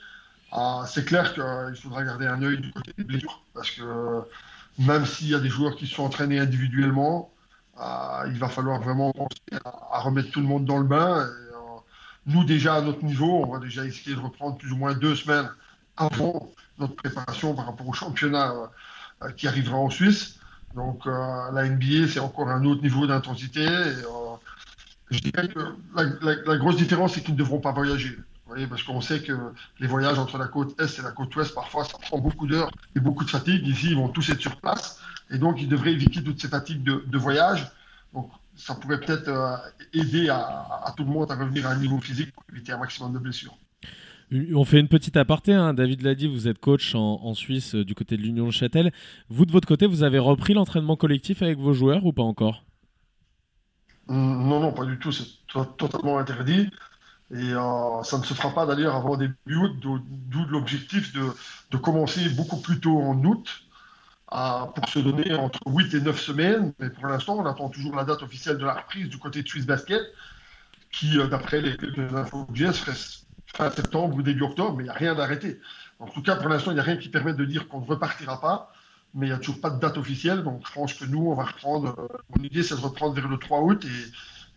Ah, 0.51 0.83
c'est 0.87 1.05
clair 1.05 1.33
qu'il 1.33 1.81
faudra 1.81 2.03
garder 2.03 2.27
un 2.27 2.41
œil 2.41 2.57
du 2.59 2.71
côté 2.71 2.93
des 2.97 3.03
blessures 3.03 3.41
parce 3.53 3.71
que 3.71 3.81
euh, 3.81 4.21
même 4.79 5.05
s'il 5.05 5.29
y 5.29 5.35
a 5.35 5.39
des 5.39 5.49
joueurs 5.49 5.75
qui 5.75 5.87
sont 5.87 6.03
entraînés 6.03 6.39
individuellement, 6.39 7.31
euh, 7.79 8.23
il 8.27 8.37
va 8.37 8.49
falloir 8.49 8.81
vraiment 8.81 9.11
penser 9.11 9.37
à, 9.63 9.99
remettre 10.01 10.31
tout 10.31 10.41
le 10.41 10.47
monde 10.47 10.65
dans 10.65 10.77
le 10.77 10.85
bain. 10.85 11.19
Euh, 11.19 11.29
nous, 12.25 12.43
déjà 12.43 12.75
à 12.75 12.81
notre 12.81 13.03
niveau, 13.03 13.43
on 13.43 13.51
va 13.51 13.59
déjà 13.59 13.85
essayer 13.85 14.15
de 14.15 14.21
reprendre 14.21 14.57
plus 14.57 14.71
ou 14.71 14.77
moins 14.77 14.93
deux 14.93 15.15
semaines 15.15 15.49
avant 15.99 16.51
notre 16.79 16.95
préparation 16.95 17.53
par 17.53 17.67
rapport 17.67 17.87
au 17.87 17.93
championnat 17.93 18.53
euh, 19.21 19.31
qui 19.31 19.47
arrivera 19.47 19.77
en 19.77 19.89
Suisse. 19.89 20.39
Donc 20.75 21.05
euh, 21.05 21.51
la 21.51 21.67
NBA, 21.67 22.07
c'est 22.07 22.19
encore 22.19 22.49
un 22.49 22.63
autre 22.65 22.81
niveau 22.81 23.05
d'intensité. 23.05 23.67
Euh, 23.67 24.03
je 25.11 25.19
dirais 25.19 25.47
que 25.47 25.59
la, 25.95 26.57
grosse 26.57 26.77
différence, 26.77 27.13
c'est 27.13 27.21
qu'ils 27.21 27.33
ne 27.33 27.39
devront 27.39 27.59
pas 27.59 27.71
voyager. 27.71 28.17
Voyez, 28.47 28.65
parce 28.65 28.81
qu'on 28.83 29.01
sait 29.01 29.21
que 29.21 29.33
les 29.79 29.87
voyages 29.87 30.17
entre 30.17 30.37
la 30.37 30.47
côte 30.47 30.79
Est 30.79 30.99
et 30.99 31.01
la 31.01 31.11
côte 31.11 31.35
Ouest, 31.35 31.53
parfois, 31.53 31.83
ça 31.83 31.97
prend 31.99 32.17
beaucoup 32.17 32.47
d'heures 32.47 32.71
et 32.95 32.99
beaucoup 32.99 33.23
de 33.23 33.29
fatigue. 33.29 33.67
Ici, 33.67 33.87
ils 33.89 33.95
vont 33.95 34.09
tous 34.09 34.29
être 34.29 34.39
sur 34.39 34.55
place. 34.55 34.99
Et 35.29 35.37
donc, 35.37 35.61
ils 35.61 35.67
devraient 35.67 35.91
éviter 35.91 36.23
toutes 36.23 36.41
ces 36.41 36.47
fatigues 36.47 36.83
de, 36.83 37.17
voyage. 37.17 37.71
Donc, 38.13 38.31
ça 38.55 38.73
pourrait 38.73 38.99
peut-être 38.99 39.29
aider 39.93 40.29
à, 40.29 40.67
à 40.83 40.93
tout 40.97 41.03
le 41.03 41.11
monde 41.11 41.31
à 41.31 41.35
revenir 41.35 41.67
à 41.67 41.71
un 41.71 41.75
niveau 41.75 41.99
physique 41.99 42.31
pour 42.31 42.43
éviter 42.51 42.71
un 42.71 42.77
maximum 42.77 43.13
de 43.13 43.19
blessures. 43.19 43.55
On 44.31 44.63
fait 44.63 44.79
une 44.79 44.87
petite 44.87 45.17
aparté, 45.17 45.53
hein. 45.53 45.73
David 45.73 46.03
l'a 46.03 46.13
dit, 46.13 46.27
vous 46.27 46.47
êtes 46.47 46.59
coach 46.59 46.93
en, 46.93 47.33
Suisse 47.33 47.73
euh, 47.75 47.83
du 47.83 47.95
côté 47.95 48.15
de 48.15 48.21
l'Union 48.21 48.45
de 48.45 48.51
Châtel. 48.51 48.91
Vous, 49.29 49.45
de 49.45 49.51
votre 49.51 49.67
côté, 49.67 49.87
vous 49.87 50.03
avez 50.03 50.19
repris 50.19 50.53
l'entraînement 50.53 50.95
collectif 50.95 51.41
avec 51.41 51.57
vos 51.57 51.73
joueurs 51.73 52.05
ou 52.05 52.13
pas 52.13 52.21
encore? 52.23 52.63
Non, 54.07 54.59
non, 54.59 54.71
pas 54.73 54.85
du 54.85 54.99
tout. 54.99 55.11
C'est 55.11 55.25
to- 55.47 55.65
totalement 55.65 56.17
interdit. 56.19 56.69
Et 57.31 57.53
euh, 57.53 58.03
ça 58.03 58.17
ne 58.17 58.23
se 58.23 58.33
fera 58.33 58.53
pas 58.53 58.65
d'ailleurs 58.65 58.95
avant 58.95 59.17
début 59.17 59.35
août, 59.55 59.71
d'où 59.79 60.45
l'objectif 60.49 61.13
de, 61.13 61.21
de 61.71 61.77
commencer 61.77 62.27
beaucoup 62.29 62.57
plus 62.61 62.79
tôt 62.79 62.99
en 62.99 63.23
août 63.23 63.63
pour 64.75 64.89
se 64.89 64.99
donner 64.99 65.33
entre 65.33 65.59
8 65.67 65.93
et 65.95 66.01
9 66.01 66.19
semaines. 66.19 66.73
Mais 66.79 66.89
pour 66.89 67.07
l'instant, 67.07 67.37
on 67.37 67.45
attend 67.45 67.69
toujours 67.69 67.95
la 67.95 68.03
date 68.03 68.21
officielle 68.23 68.57
de 68.57 68.65
la 68.65 68.75
reprise 68.75 69.09
du 69.09 69.17
côté 69.17 69.41
de 69.43 69.47
Swiss 69.47 69.65
Basket, 69.65 70.01
qui, 70.91 71.17
euh, 71.19 71.27
d'après 71.27 71.61
les 71.61 71.77
quelques 71.77 72.13
infos 72.15 72.45
que 72.45 72.55
j'ai, 72.55 72.71
serait 72.73 72.93
fin 73.55 73.69
septembre 73.71 74.15
ou 74.15 74.21
début 74.21 74.43
octobre, 74.43 74.75
mais 74.77 74.83
il 74.83 74.87
n'y 74.87 74.91
a 74.91 74.93
rien 74.93 75.15
d'arrêté. 75.15 75.59
En 75.99 76.07
tout 76.07 76.21
cas, 76.21 76.35
pour 76.35 76.49
l'instant, 76.49 76.71
il 76.71 76.75
n'y 76.75 76.79
a 76.79 76.83
rien 76.83 76.97
qui 76.97 77.09
permette 77.09 77.35
de 77.35 77.45
dire 77.45 77.67
qu'on 77.67 77.81
ne 77.81 77.85
repartira 77.85 78.39
pas, 78.39 78.71
mais 79.13 79.27
il 79.27 79.29
n'y 79.29 79.35
a 79.35 79.39
toujours 79.39 79.59
pas 79.59 79.69
de 79.69 79.79
date 79.79 79.97
officielle. 79.97 80.43
Donc 80.43 80.65
je 80.65 80.73
pense 80.73 80.93
que 80.93 81.05
nous, 81.05 81.27
on 81.27 81.35
va 81.35 81.45
reprendre. 81.45 81.95
euh, 81.99 82.07
mon 82.35 82.43
idée, 82.43 82.63
c'est 82.63 82.75
de 82.75 82.81
reprendre 82.81 83.13
vers 83.13 83.27
le 83.27 83.37
3 83.37 83.61
août 83.61 83.85
et, 83.85 84.11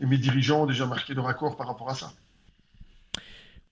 mes 0.04 0.18
dirigeants 0.18 0.64
ont 0.64 0.66
déjà 0.66 0.84
marqué 0.84 1.14
leur 1.14 1.28
accord 1.28 1.56
par 1.56 1.68
rapport 1.68 1.88
à 1.88 1.94
ça. 1.94 2.12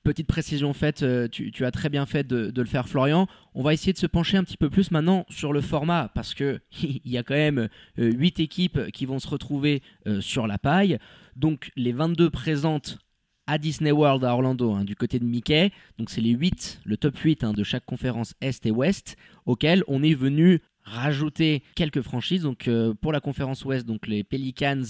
Petite 0.05 0.29
précision 0.29 0.73
faite, 0.73 1.03
euh, 1.03 1.27
tu, 1.27 1.65
as 1.65 1.73
très 1.73 1.89
bien 1.89 2.07
fait 2.07 2.25
de, 2.25 2.53
de 2.53 2.63
le 2.63 2.69
faire 2.69 2.89
Florian. 2.89 3.27
On 3.55 3.63
va 3.65 3.73
essayer 3.73 3.93
de 3.93 3.99
se 3.99 4.07
pencher 4.07 4.37
un 4.37 4.45
petit 4.45 4.57
peu 4.57 4.71
plus 4.71 4.93
maintenant 4.93 5.27
sur 5.29 5.53
le 5.53 5.61
format 5.61 6.09
parce 6.15 6.35
que 6.35 6.61
il 6.83 7.01
y 7.05 7.19
a 7.19 7.25
quand 7.25 7.35
même 7.35 7.69
8 7.97 8.39
équipes 8.39 8.93
qui 8.93 9.07
vont 9.07 9.19
se 9.19 9.27
retrouver 9.27 9.83
euh, 10.07 10.21
sur 10.21 10.47
la 10.47 10.59
paille. 10.59 10.99
Donc 11.35 11.73
les 11.75 11.93
22 11.93 12.31
présentes 12.31 12.99
à 13.47 13.59
Disney 13.59 13.91
World 13.93 14.25
à 14.25 14.33
Orlando 14.35 14.73
hein, 14.73 14.85
du 14.85 14.95
côté 14.97 15.19
de 15.19 15.25
Mickey. 15.25 15.71
Donc 15.99 16.11
c'est 16.11 16.21
les 16.21 16.31
8, 16.31 16.81
le 16.85 16.97
top 16.97 17.17
8 17.17 17.45
hein, 17.45 17.53
de 17.53 17.65
chaque 17.65 17.85
conférence 17.85 18.35
Est 18.41 18.65
et 18.67 18.71
Ouest 18.71 19.17
auquel 19.47 19.83
on 19.89 20.03
est 20.03 20.15
venu 20.15 20.61
rajouter 20.83 21.63
quelques 21.75 22.01
franchises. 22.01 22.43
Donc 22.43 22.67
euh, 22.67 22.95
pour 22.95 23.13
la 23.13 23.21
conférence 23.21 23.65
Ouest, 23.65 23.87
donc 23.87 24.07
les 24.07 24.25
Pelicans, 24.25 24.83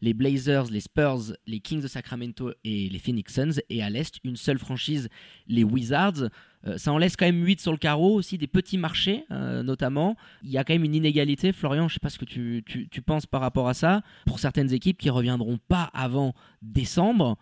les 0.00 0.14
Blazers, 0.14 0.64
les 0.70 0.80
Spurs, 0.80 1.32
les 1.46 1.60
Kings 1.60 1.82
de 1.82 1.86
Sacramento 1.88 2.52
et 2.64 2.88
les 2.88 2.98
Phoenix 2.98 3.32
Suns. 3.34 3.60
Et 3.68 3.82
à 3.82 3.90
l'Est, 3.90 4.18
une 4.24 4.36
seule 4.36 4.58
franchise, 4.58 5.08
les 5.46 5.64
Wizards. 5.64 6.28
Euh, 6.66 6.78
ça 6.78 6.92
en 6.92 6.98
laisse 6.98 7.14
quand 7.16 7.26
même 7.26 7.44
8 7.44 7.60
sur 7.60 7.72
le 7.72 7.78
carreau, 7.78 8.14
aussi 8.14 8.38
des 8.38 8.46
petits 8.46 8.78
marchés 8.78 9.24
euh, 9.30 9.62
notamment. 9.62 10.16
Il 10.42 10.50
y 10.50 10.56
a 10.58 10.64
quand 10.64 10.72
même 10.72 10.84
une 10.84 10.94
inégalité. 10.94 11.52
Florian, 11.52 11.88
je 11.88 11.94
sais 11.94 12.00
pas 12.00 12.10
ce 12.10 12.18
que 12.18 12.24
tu, 12.24 12.62
tu- 12.66 12.88
tu 12.88 13.02
penses 13.02 13.26
par 13.26 13.40
rapport 13.42 13.68
à 13.68 13.74
ça. 13.74 14.02
Pour 14.26 14.38
certaines 14.38 14.72
équipes 14.72 14.98
qui 14.98 15.10
reviendront 15.10 15.58
pas 15.68 15.90
avant 15.92 16.32
décembre, 16.62 17.36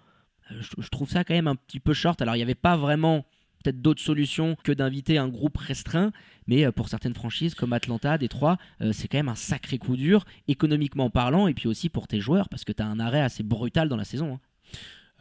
je, 0.51 0.71
je 0.79 0.89
trouve 0.89 1.09
ça 1.09 1.25
quand 1.25 1.35
même 1.35 1.49
un 1.49 1.57
petit 1.57 1.81
peu 1.81 1.95
short. 1.95 2.21
Alors 2.23 2.35
il 2.35 2.39
n'y 2.39 2.43
avait 2.45 2.55
pas 2.55 2.77
vraiment 2.77 3.25
peut-être 3.63 3.81
d'autres 3.81 4.03
solutions 4.03 4.57
que 4.65 4.73
d'inviter 4.73 5.19
un 5.19 5.29
groupe 5.29 5.57
restreint, 5.57 6.13
mais 6.47 6.65
euh, 6.65 6.73
pour 6.73 6.89
certaines 6.89 7.15
franchises 7.15 7.55
comme 7.55 7.73
Atlanta, 7.73 8.19
Détroit, 8.19 8.59
euh, 8.81 8.93
c'est 8.93 9.09
quand 9.09 9.19
même 9.19 9.29
un 9.29 9.37
sacré 9.37 9.79
coup 9.79 9.97
dur, 9.97 10.25
économiquement 10.49 11.11
parlant, 11.11 11.47
et 11.47 11.55
puis 11.55 11.69
aussi 11.69 11.89
pour 11.89 12.09
tes 12.09 12.21
joueurs, 12.21 12.49
parce 12.49 12.65
que 12.65 12.73
tu 12.73 12.83
as 12.83 12.87
un 12.87 12.99
arrêt 12.99 13.21
assez 13.21 13.43
brutal 13.43 13.89
dans 13.89 13.97
la 13.97 14.05
saison. 14.05 14.35
hein. 14.35 14.41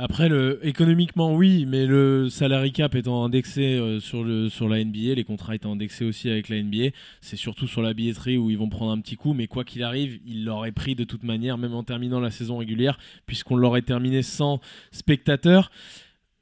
Après, 0.03 0.31
économiquement, 0.63 1.35
oui, 1.35 1.67
mais 1.67 1.85
le 1.85 2.27
salary 2.27 2.71
cap 2.71 2.95
étant 2.95 3.23
indexé 3.23 3.75
euh, 3.75 3.99
sur, 3.99 4.23
le, 4.23 4.49
sur 4.49 4.67
la 4.67 4.83
NBA, 4.83 5.13
les 5.13 5.23
contrats 5.23 5.53
étant 5.53 5.73
indexés 5.73 6.05
aussi 6.05 6.27
avec 6.27 6.49
la 6.49 6.59
NBA, 6.59 6.87
c'est 7.21 7.35
surtout 7.35 7.67
sur 7.67 7.83
la 7.83 7.93
billetterie 7.93 8.35
où 8.39 8.49
ils 8.49 8.57
vont 8.57 8.67
prendre 8.67 8.93
un 8.93 8.99
petit 8.99 9.15
coup, 9.15 9.35
mais 9.35 9.45
quoi 9.45 9.63
qu'il 9.63 9.83
arrive, 9.83 10.19
ils 10.25 10.43
l'auraient 10.43 10.71
pris 10.71 10.95
de 10.95 11.03
toute 11.03 11.21
manière, 11.21 11.59
même 11.59 11.75
en 11.75 11.83
terminant 11.83 12.19
la 12.19 12.31
saison 12.31 12.57
régulière, 12.57 12.97
puisqu'on 13.27 13.55
l'aurait 13.55 13.83
terminé 13.83 14.23
sans 14.23 14.59
spectateurs. 14.91 15.69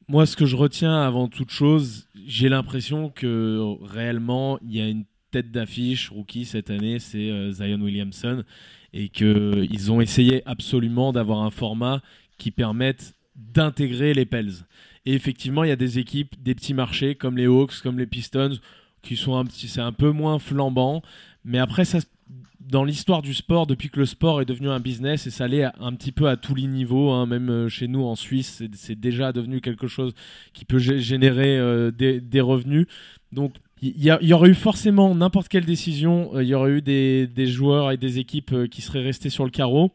Moi, 0.08 0.26
ce 0.26 0.38
que 0.38 0.46
je 0.46 0.56
retiens 0.56 1.02
avant 1.02 1.28
toute 1.28 1.52
chose, 1.52 2.08
j'ai 2.26 2.48
l'impression 2.48 3.10
que 3.10 3.76
réellement, 3.82 4.58
il 4.62 4.78
y 4.78 4.80
a 4.80 4.88
une 4.88 5.04
tête 5.32 5.52
d'affiche 5.52 6.12
rookie 6.12 6.46
cette 6.46 6.70
année, 6.70 7.00
c'est 7.00 7.30
euh, 7.30 7.52
Zion 7.52 7.82
Williamson, 7.82 8.46
et 8.94 9.10
qu'ils 9.10 9.92
ont 9.92 10.00
essayé 10.00 10.44
absolument 10.46 11.12
d'avoir 11.12 11.42
un 11.42 11.52
format 11.52 12.02
qui 12.38 12.52
permette 12.52 13.16
d'intégrer 13.54 14.14
les 14.14 14.26
Pels. 14.26 14.66
Et 15.06 15.14
effectivement, 15.14 15.64
il 15.64 15.70
y 15.70 15.74
a 15.74 15.78
des 15.78 15.98
équipes, 16.00 16.36
des 16.42 16.56
petits 16.56 16.74
marchés 16.74 17.16
comme 17.16 17.38
les 17.38 17.48
Hawks, 17.48 17.82
comme 17.82 17.98
les 17.98 18.06
Pistons, 18.06 18.60
qui 19.02 19.16
sont 19.16 19.38
un 19.38 19.46
petit, 19.46 19.68
c'est 19.68 19.82
un 19.82 19.94
peu 19.94 20.12
moins 20.12 20.40
flambant. 20.40 21.02
Mais 21.46 21.58
après, 21.58 21.86
ça, 21.86 22.00
dans 22.60 22.84
l'histoire 22.84 23.22
du 23.22 23.34
sport, 23.34 23.66
depuis 23.66 23.90
que 23.90 24.00
le 24.00 24.06
sport 24.06 24.42
est 24.42 24.46
devenu 24.46 24.70
un 24.70 24.80
business, 24.80 25.26
et 25.26 25.32
ça 25.32 25.46
allait 25.46 25.66
un 25.80 25.94
petit 25.94 26.12
peu 26.12 26.28
à 26.28 26.38
tous 26.38 26.54
les 26.54 26.68
niveaux, 26.68 27.12
hein, 27.12 27.26
même 27.26 27.50
euh, 27.50 27.70
chez 27.70 27.88
nous 27.88 28.04
en 28.04 28.16
Suisse, 28.16 28.62
c'est, 28.74 29.00
déjà 29.00 29.32
devenu 29.32 29.62
quelque 29.62 29.88
chose 29.88 30.14
qui 30.54 30.66
peut 30.66 30.78
gé- 30.78 31.00
générer 31.00 31.58
euh, 31.58 31.92
des, 31.92 32.20
des 32.20 32.42
revenus. 32.42 32.86
Donc, 33.32 33.54
il 33.82 34.04
y, 34.04 34.34
aurait 34.34 34.50
eu 34.50 34.56
forcément 34.56 35.16
n'importe 35.16 35.48
quelle 35.48 35.66
décision, 35.66 36.32
euh, 36.36 36.44
il 36.44 36.50
y 36.50 36.54
aurait 36.54 36.72
eu 36.72 36.82
des, 36.82 37.48
joueurs 37.48 37.92
et 37.92 37.98
des 37.98 38.20
équipes 38.20 38.52
euh, 38.52 38.68
qui 38.68 38.82
seraient 38.82 39.02
restés 39.02 39.30
sur 39.30 39.46
le 39.46 39.52
carreau. 39.52 39.92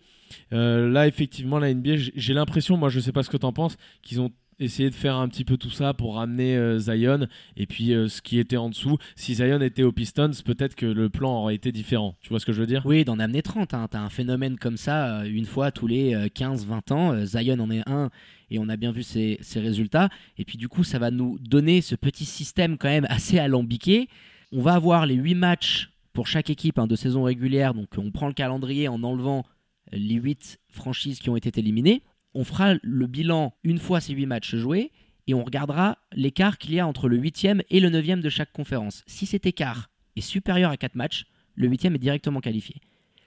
Euh, 0.53 0.89
là, 0.91 1.07
effectivement, 1.07 1.59
la 1.59 1.73
NBA, 1.73 1.97
j'ai- 2.15 2.35
l'impression, 2.35 2.77
moi 2.77 2.89
je 2.89 2.99
sais 2.99 3.13
pas 3.13 3.23
ce 3.23 3.31
que 3.31 3.37
tu 3.37 3.47
en 3.47 3.53
penses, 3.53 3.77
qu'ils 4.03 4.21
ont 4.21 4.31
essayé 4.59 4.91
de 4.91 4.95
faire 4.95 5.17
un 5.17 5.29
petit 5.29 5.45
peu 5.45 5.57
tout 5.57 5.71
ça 5.71 5.95
pour 5.95 6.17
ramener 6.17 6.57
euh, 6.57 6.79
Zion 6.79 7.27
et 7.57 7.67
puis 7.67 7.93
euh, 7.93 8.09
ce 8.09 8.23
qui 8.23 8.39
était 8.39 8.57
en 8.57 8.69
dessous. 8.69 8.99
Si 9.17 9.35
Zion 9.35 9.61
était 9.61 9.83
aux 9.83 9.93
Pistons, 9.93 10.31
peut-être 10.45 10.75
que 10.75 10.87
le 10.87 11.09
plan 11.09 11.41
aurait 11.41 11.55
été 11.55 11.73
différent. 11.73 12.17
Tu 12.21 12.31
vois 12.31 12.41
ce 12.41 12.47
que 12.47 12.53
je 12.53 12.61
veux 12.61 12.67
dire? 12.67 12.83
Oui, 12.85 13.05
d'en 13.05 13.19
amener 13.19 13.43
30. 13.43 13.75
Hein. 13.75 13.89
Tu 13.91 13.97
as 13.97 14.03
un 14.03 14.11
phénomène 14.11 14.59
comme 14.59 14.77
ça, 14.77 15.21
euh, 15.21 15.25
une 15.25 15.47
fois 15.47 15.71
tous 15.71 15.87
les 15.87 16.15
15-20 16.35 16.93
ans. 16.93 17.25
Zion 17.25 17.59
en 17.61 17.71
est 17.71 17.89
un, 17.89 18.11
et 18.51 18.59
on 18.59 18.69
a 18.69 18.77
bien 18.77 18.93
vu 18.93 19.03
ses, 19.03 19.39
ses 19.41 19.61
résultats. 19.61 20.09
Et 20.39 20.45
puis 20.45 20.59
du 20.59 20.69
coup, 20.69 20.85
ça 20.85 20.99
va 20.99 21.11
nous 21.11 21.39
donner 21.41 21.81
ce 21.81 21.95
petit 21.95 22.25
système 22.25 22.79
quand 22.79 22.89
même 22.89 23.07
assez 23.09 23.39
alambiqué. 23.39 24.09
On 24.53 24.63
va 24.63 24.75
avoir 24.75 25.07
les 25.07 25.15
8 25.15 25.35
matchs 25.35 25.91
pour 26.13 26.27
chaque 26.27 26.49
équipe 26.49 26.79
hein, 26.79 26.87
de 26.87 26.97
saison 26.97 27.25
régulière. 27.25 27.75
Donc 27.75 27.89
on 27.99 28.11
prend 28.11 28.29
le 28.29 28.35
calendrier 28.35 28.89
en 28.89 29.03
enlevant 29.03 29.45
les 29.93 30.15
8 30.15 30.59
franchises 30.71 31.19
qui 31.19 31.29
ont 31.29 31.37
été 31.37 31.51
éliminées. 31.59 32.03
On 32.35 32.45
fera 32.45 32.75
le 32.83 33.07
bilan 33.07 33.55
une 33.63 33.79
fois 33.79 34.01
ces 34.01 34.13
8 34.13 34.27
matchs 34.27 34.57
joués 34.57 34.93
et 35.27 35.35
on 35.35 35.45
regardera 35.45 35.99
l'écart 36.13 36.59
qu'il 36.59 36.75
y 36.75 36.81
a 36.81 36.87
entre 36.87 37.09
le 37.09 37.19
8e 37.19 37.63
et 37.71 37.81
le 37.81 37.91
9e 37.91 38.21
de 38.21 38.29
chaque 38.29 38.53
conférence. 38.53 39.03
Si 39.07 39.27
cet 39.27 39.47
écart 39.47 39.91
est 40.17 40.21
supérieur 40.21 40.71
à 40.71 40.77
4 40.77 40.95
matchs, 40.95 41.27
le 41.55 41.69
8e 41.69 41.95
est 41.95 41.99
directement 41.99 42.41
qualifié. 42.41 42.81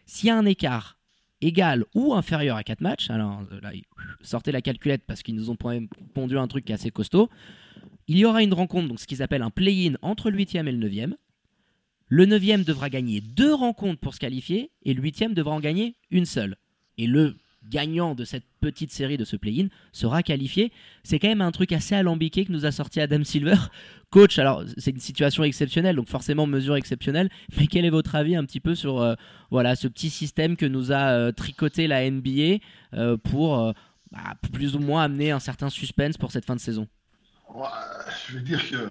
S'il 0.05 0.27
y 0.27 0.29
a 0.29 0.37
un 0.37 0.45
écart 0.45 0.97
égal 1.41 1.85
ou 1.95 2.13
inférieur 2.13 2.57
à 2.57 2.63
4 2.63 2.81
matchs, 2.81 3.09
alors 3.09 3.41
euh, 3.51 3.59
là, 3.61 3.71
sortez 4.21 4.51
la 4.51 4.61
calculette 4.61 5.03
parce 5.05 5.23
qu'ils 5.23 5.35
nous 5.35 5.49
ont 5.49 5.57
pondu 6.13 6.37
un 6.37 6.47
truc 6.47 6.65
qui 6.65 6.71
est 6.71 6.75
assez 6.75 6.91
costaud, 6.91 7.29
il 8.07 8.17
y 8.17 8.25
aura 8.25 8.41
une 8.41 8.53
rencontre, 8.53 8.87
donc 8.87 8.99
ce 8.99 9.07
qu'ils 9.07 9.21
appellent 9.21 9.41
un 9.41 9.49
play-in 9.49 9.95
entre 10.01 10.29
le 10.29 10.37
8e 10.37 10.67
et 10.67 10.71
le 10.71 10.89
9e. 10.89 11.13
Le 12.09 12.25
9e 12.25 12.63
devra 12.63 12.89
gagner 12.89 13.19
deux 13.19 13.53
rencontres 13.53 13.99
pour 13.99 14.13
se 14.13 14.19
qualifier 14.19 14.71
et 14.83 14.93
le 14.93 15.03
8e 15.03 15.33
devra 15.33 15.53
en 15.53 15.59
gagner 15.59 15.95
une 16.09 16.25
seule. 16.25 16.55
Et 16.97 17.05
le 17.05 17.35
gagnant 17.63 18.15
de 18.15 18.23
cette 18.23 18.45
petite 18.61 18.91
série 18.91 19.17
de 19.17 19.25
ce 19.25 19.35
play-in 19.35 19.67
sera 19.91 20.23
qualifié. 20.23 20.71
C'est 21.03 21.19
quand 21.19 21.27
même 21.27 21.41
un 21.41 21.51
truc 21.51 21.71
assez 21.71 21.95
alambiqué 21.95 22.45
que 22.45 22.51
nous 22.51 22.65
a 22.65 22.71
sorti 22.71 22.99
Adam 22.99 23.23
Silver. 23.23 23.55
Coach, 24.09 24.39
alors 24.39 24.63
c'est 24.77 24.91
une 24.91 24.99
situation 24.99 25.43
exceptionnelle, 25.43 25.95
donc 25.95 26.07
forcément 26.07 26.47
mesure 26.47 26.75
exceptionnelle, 26.75 27.29
mais 27.57 27.67
quel 27.67 27.83
est 27.85 27.89
votre 27.89 28.15
avis 28.15 28.35
un 28.35 28.45
petit 28.45 28.61
peu 28.61 28.73
sur 28.73 29.01
euh, 29.01 29.15
voilà, 29.51 29.75
ce 29.75 29.87
petit 29.87 30.09
système 30.09 30.55
que 30.55 30.65
nous 30.65 30.91
a 30.91 31.11
euh, 31.11 31.31
tricoté 31.31 31.87
la 31.87 32.09
NBA 32.09 32.59
euh, 32.93 33.17
pour 33.17 33.73
bah, 34.11 34.35
plus 34.53 34.75
ou 34.75 34.79
moins 34.79 35.03
amener 35.03 35.31
un 35.31 35.39
certain 35.39 35.69
suspense 35.69 36.17
pour 36.17 36.31
cette 36.31 36.45
fin 36.45 36.55
de 36.55 36.61
saison? 36.61 36.87
Je 38.27 38.37
vais 38.37 38.43
dire 38.43 38.69
que 38.69 38.89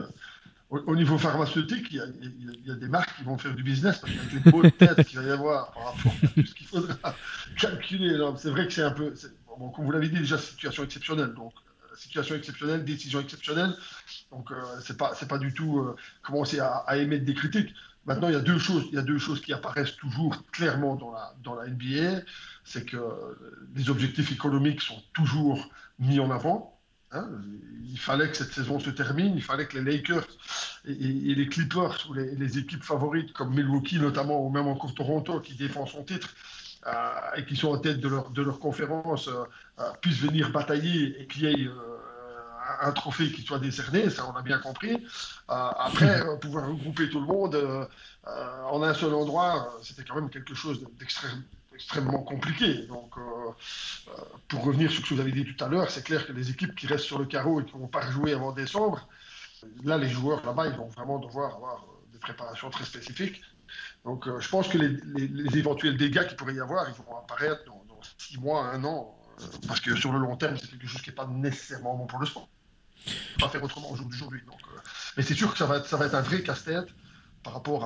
au, 0.70 0.96
niveau 0.96 1.16
pharmaceutique, 1.16 1.87
il 1.90 1.96
y, 1.96 2.70
a, 2.70 2.75
des 2.75 2.88
marques 2.88 3.16
qui 3.16 3.23
vont 3.23 3.38
faire 3.38 3.54
du 3.54 3.62
business 3.62 3.99
parce 3.99 4.12
y 4.12 4.18
a 4.18 4.40
des 4.40 4.50
bonnes 4.50 4.73
têtes 4.73 5.06
qu'il 5.06 5.18
va 5.20 5.25
y 5.25 5.30
avoir 5.30 5.70
par 5.73 5.94
rapport 5.94 6.12
à 6.23 6.26
tout 6.26 6.44
ce 6.44 6.54
qu'il 6.54 6.66
faudra 6.66 7.14
calculer. 7.58 8.18
C'est 8.37 8.50
vrai 8.50 8.66
que 8.66 8.73
c'est 8.73 8.82
un 8.82 8.90
peu, 8.90 9.14
comme 9.46 9.85
vous 9.85 9.92
l'avez 9.92 10.08
dit 10.08 10.18
déjà, 10.18 10.38
situation 10.38 10.82
exceptionnelle. 10.82 11.35
Donc, 11.35 11.52
euh, 11.54 11.96
situation 11.96 12.35
exceptionnelle, 12.35 12.85
décision 12.85 13.20
exceptionnelle. 13.20 13.75
Donc, 14.32 14.50
euh, 14.50 14.56
c'est 14.82 14.96
pas, 14.96 15.12
c'est 15.14 15.28
pas 15.28 15.38
du 15.38 15.54
tout 15.54 15.78
euh, 15.78 15.94
commencer 16.23 16.58
à, 16.58 16.85
émettre 16.96 17.25
des 17.25 17.35
critiques. 17.35 17.73
Maintenant, 18.04 18.28
il 18.28 18.35
y 18.35 18.37
a 18.38 18.40
deux 18.40 18.58
choses, 18.58 18.87
il 18.88 18.96
y 18.96 18.99
a 18.99 19.02
deux 19.02 19.18
choses 19.18 19.40
qui 19.40 19.52
apparaissent 19.52 19.96
toujours 19.96 20.42
clairement 20.50 20.96
dans 20.96 21.12
la, 21.12 21.35
dans 21.44 21.54
la 21.54 21.68
NBA. 21.68 22.23
C'est 22.64 22.85
que 22.85 22.99
les 23.76 23.88
objectifs 23.88 24.32
économiques 24.32 24.80
sont 24.80 25.00
toujours 25.12 25.70
mis 26.00 26.18
en 26.18 26.30
avant. 26.32 26.75
Hein, 27.16 27.28
il 27.88 27.99
fallait 27.99 28.28
que 28.28 28.37
cette 28.37 28.52
saison 28.52 28.78
se 28.78 28.90
termine, 28.90 29.35
il 29.37 29.42
fallait 29.42 29.66
que 29.66 29.78
les 29.78 29.96
Lakers 29.96 30.26
et, 30.87 30.92
les 30.92 31.49
Clippers, 31.49 32.06
ou 32.11 32.14
les, 32.14 32.58
équipes 32.58 32.82
favorites 32.82 33.32
comme 33.32 33.54
Milwaukee 33.54 33.99
notamment, 33.99 34.44
ou 34.44 34.50
même 34.50 34.68
encore 34.68 34.94
Toronto 34.94 35.40
qui 35.40 35.54
défend 35.54 35.87
son 35.87 36.04
titre 36.04 36.28
euh, 36.87 36.92
et 37.37 37.44
qui 37.46 37.56
sont 37.56 37.68
en 37.68 37.78
tête 37.78 38.00
de 38.00 38.08
leur, 38.08 38.30
de 38.30 38.42
leur 38.42 38.58
conférence, 38.58 39.28
euh, 39.28 39.44
euh, 39.80 39.90
puissent 40.00 40.20
venir 40.20 40.50
batailler 40.50 41.20
et 41.20 41.26
qu'il 41.26 41.44
y 41.44 41.46
ait 41.46 41.70
un 42.82 42.92
trophée 42.92 43.30
qui 43.30 43.42
soit 43.42 43.61
décerné, 43.61 44.11
ça 44.11 44.26
on 44.28 44.37
a 44.37 44.42
bien 44.42 44.58
compris. 44.58 45.06
après, 45.49 46.23
pouvoir 46.40 46.68
regrouper 46.68 47.08
tout 47.08 47.20
le 47.20 47.26
monde 47.26 47.88
en 48.26 48.82
un 48.82 48.92
seul 48.92 49.14
endroit, 49.14 49.78
c'était 49.82 50.04
quand 50.04 50.16
même 50.16 50.28
quelque 50.28 50.54
chose 50.54 50.85
d'extrêmement 50.99 51.42
extrêmement 51.76 52.23
compliqué. 52.23 52.87
Donc, 52.87 53.16
euh, 53.16 53.21
euh, 53.21 54.12
pour 54.49 54.64
revenir 54.64 54.90
sur 54.90 55.04
ce 55.04 55.11
que 55.11 55.14
vous 55.14 55.21
avez 55.21 55.33
dit 55.33 55.45
tout 55.45 55.64
à 55.64 55.68
l'heure, 55.68 55.90
c'est 55.90 56.04
clair 56.04 56.26
que 56.26 56.33
les 56.33 56.50
équipes 56.50 56.75
qui 56.75 56.87
restent 56.87 57.04
sur 57.04 57.18
le 57.18 57.26
carreau 57.26 57.61
et 57.61 57.64
qui 57.64 57.75
ne 57.76 57.80
vont 57.80 57.88
pas 57.88 58.11
jouer 58.11 58.33
avant 58.33 58.52
décembre, 58.52 59.09
là, 59.85 59.97
les 59.99 60.09
joueurs 60.09 60.45
là-bas, 60.45 60.66
ils 60.68 60.76
vont 60.76 60.88
vraiment 60.88 61.18
devoir 61.18 61.54
avoir 61.54 61.85
euh, 61.85 62.12
des 62.12 62.18
préparations 62.18 62.71
très 62.71 62.85
spécifiques. 62.85 63.42
Donc, 64.04 64.28
je 64.40 64.49
pense 64.49 64.68
que 64.68 64.78
les, 64.78 65.59
éventuels 65.59 65.97
dégâts 65.97 66.26
qu'il 66.26 66.37
pourrait 66.37 66.54
y 66.54 66.61
avoir, 66.61 66.88
ils 66.88 66.95
vont 66.95 67.16
apparaître 67.18 67.64
dans, 67.64 67.83
six 68.18 68.38
mois, 68.38 68.64
un 68.66 68.85
an, 68.85 69.18
parce 69.66 69.80
que 69.80 69.97
sur 69.97 70.12
le 70.12 70.21
long 70.21 70.37
terme, 70.37 70.56
c'est 70.56 70.71
quelque 70.71 70.87
chose 70.87 71.02
qui 71.02 71.11
n'est 71.11 71.16
pas 71.16 71.26
nécessairement 71.26 71.97
bon 71.97 72.06
pour 72.06 72.21
le 72.21 72.26
sport. 72.26 72.49
Pas 73.40 73.49
faire 73.49 73.62
autrement 73.62 73.90
au 73.90 73.97
jour 73.97 74.09
mais 75.16 75.23
c'est 75.23 75.35
sûr 75.35 75.52
que 75.52 75.64
va 75.64 75.83
ça 75.83 75.97
va 75.97 76.06
être 76.06 76.14
un 76.14 76.23
vrai 76.23 76.42
casse-tête 76.42 76.88
par 77.47 77.55
rapport 77.55 77.85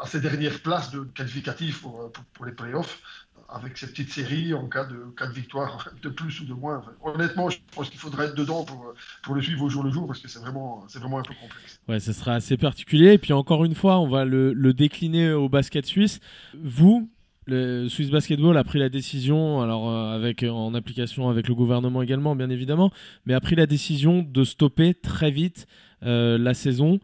à, 0.00 0.06
ces 0.06 0.20
dernières 0.20 0.58
places 0.60 0.90
de 0.90 1.00
qualificatifs 1.00 1.82
pour, 1.82 2.10
pour, 2.32 2.46
les 2.46 2.52
playoffs, 2.52 3.02
avec 3.50 3.76
ces 3.76 3.86
petites 3.88 4.10
séries 4.10 4.54
en 4.54 4.66
cas 4.68 4.86
de, 4.86 4.96
cas 5.18 5.26
de 5.26 5.34
victoire 5.34 5.90
de 6.02 6.08
plus 6.08 6.40
ou 6.40 6.46
de 6.46 6.54
moins. 6.54 6.82
honnêtement, 7.04 7.50
je 7.50 7.58
pense 7.74 7.90
qu'il 7.90 8.00
faudrait 8.00 8.28
être 8.28 8.34
dedans 8.34 8.64
pour, 8.64 8.94
pour 9.22 9.34
le 9.34 9.42
suivre 9.42 9.62
au 9.62 9.68
jour 9.68 9.82
le 9.82 9.90
jour 9.90 10.06
parce 10.06 10.20
que 10.20 10.28
c'est 10.28 10.38
vraiment, 10.38 10.86
vraiment 10.94 11.18
un 11.18 11.22
peu 11.22 11.34
complexe. 11.34 11.78
Ouais, 11.88 12.00
ce 12.00 12.14
sera 12.14 12.32
assez 12.32 12.56
particulier. 12.56 13.12
Et 13.12 13.18
puis 13.18 13.34
encore 13.34 13.66
une 13.66 13.74
fois, 13.74 13.98
on 13.98 14.08
va 14.08 14.24
le, 14.24 14.54
le 14.54 14.72
décliner 14.72 15.32
au 15.32 15.50
basket 15.50 15.84
suisse. 15.84 16.20
Vous, 16.54 17.10
le 17.46 17.86
Swiss 17.88 18.10
Basketball 18.10 18.56
a 18.56 18.64
pris 18.64 18.78
la 18.78 18.88
décision, 18.88 19.60
alors 19.60 19.90
euh, 19.90 20.14
avec 20.14 20.42
en 20.42 20.72
application 20.72 21.28
avec 21.28 21.48
le 21.48 21.54
gouvernement 21.54 22.00
également, 22.00 22.34
bien 22.34 22.48
évidemment, 22.48 22.90
mais 23.26 23.34
a 23.34 23.40
pris 23.40 23.56
la 23.56 23.66
décision 23.66 24.22
de 24.26 24.42
stopper 24.42 24.94
très 24.94 25.30
vite 25.30 25.66
euh, 26.02 26.38
la 26.38 26.54
saison. 26.54 26.98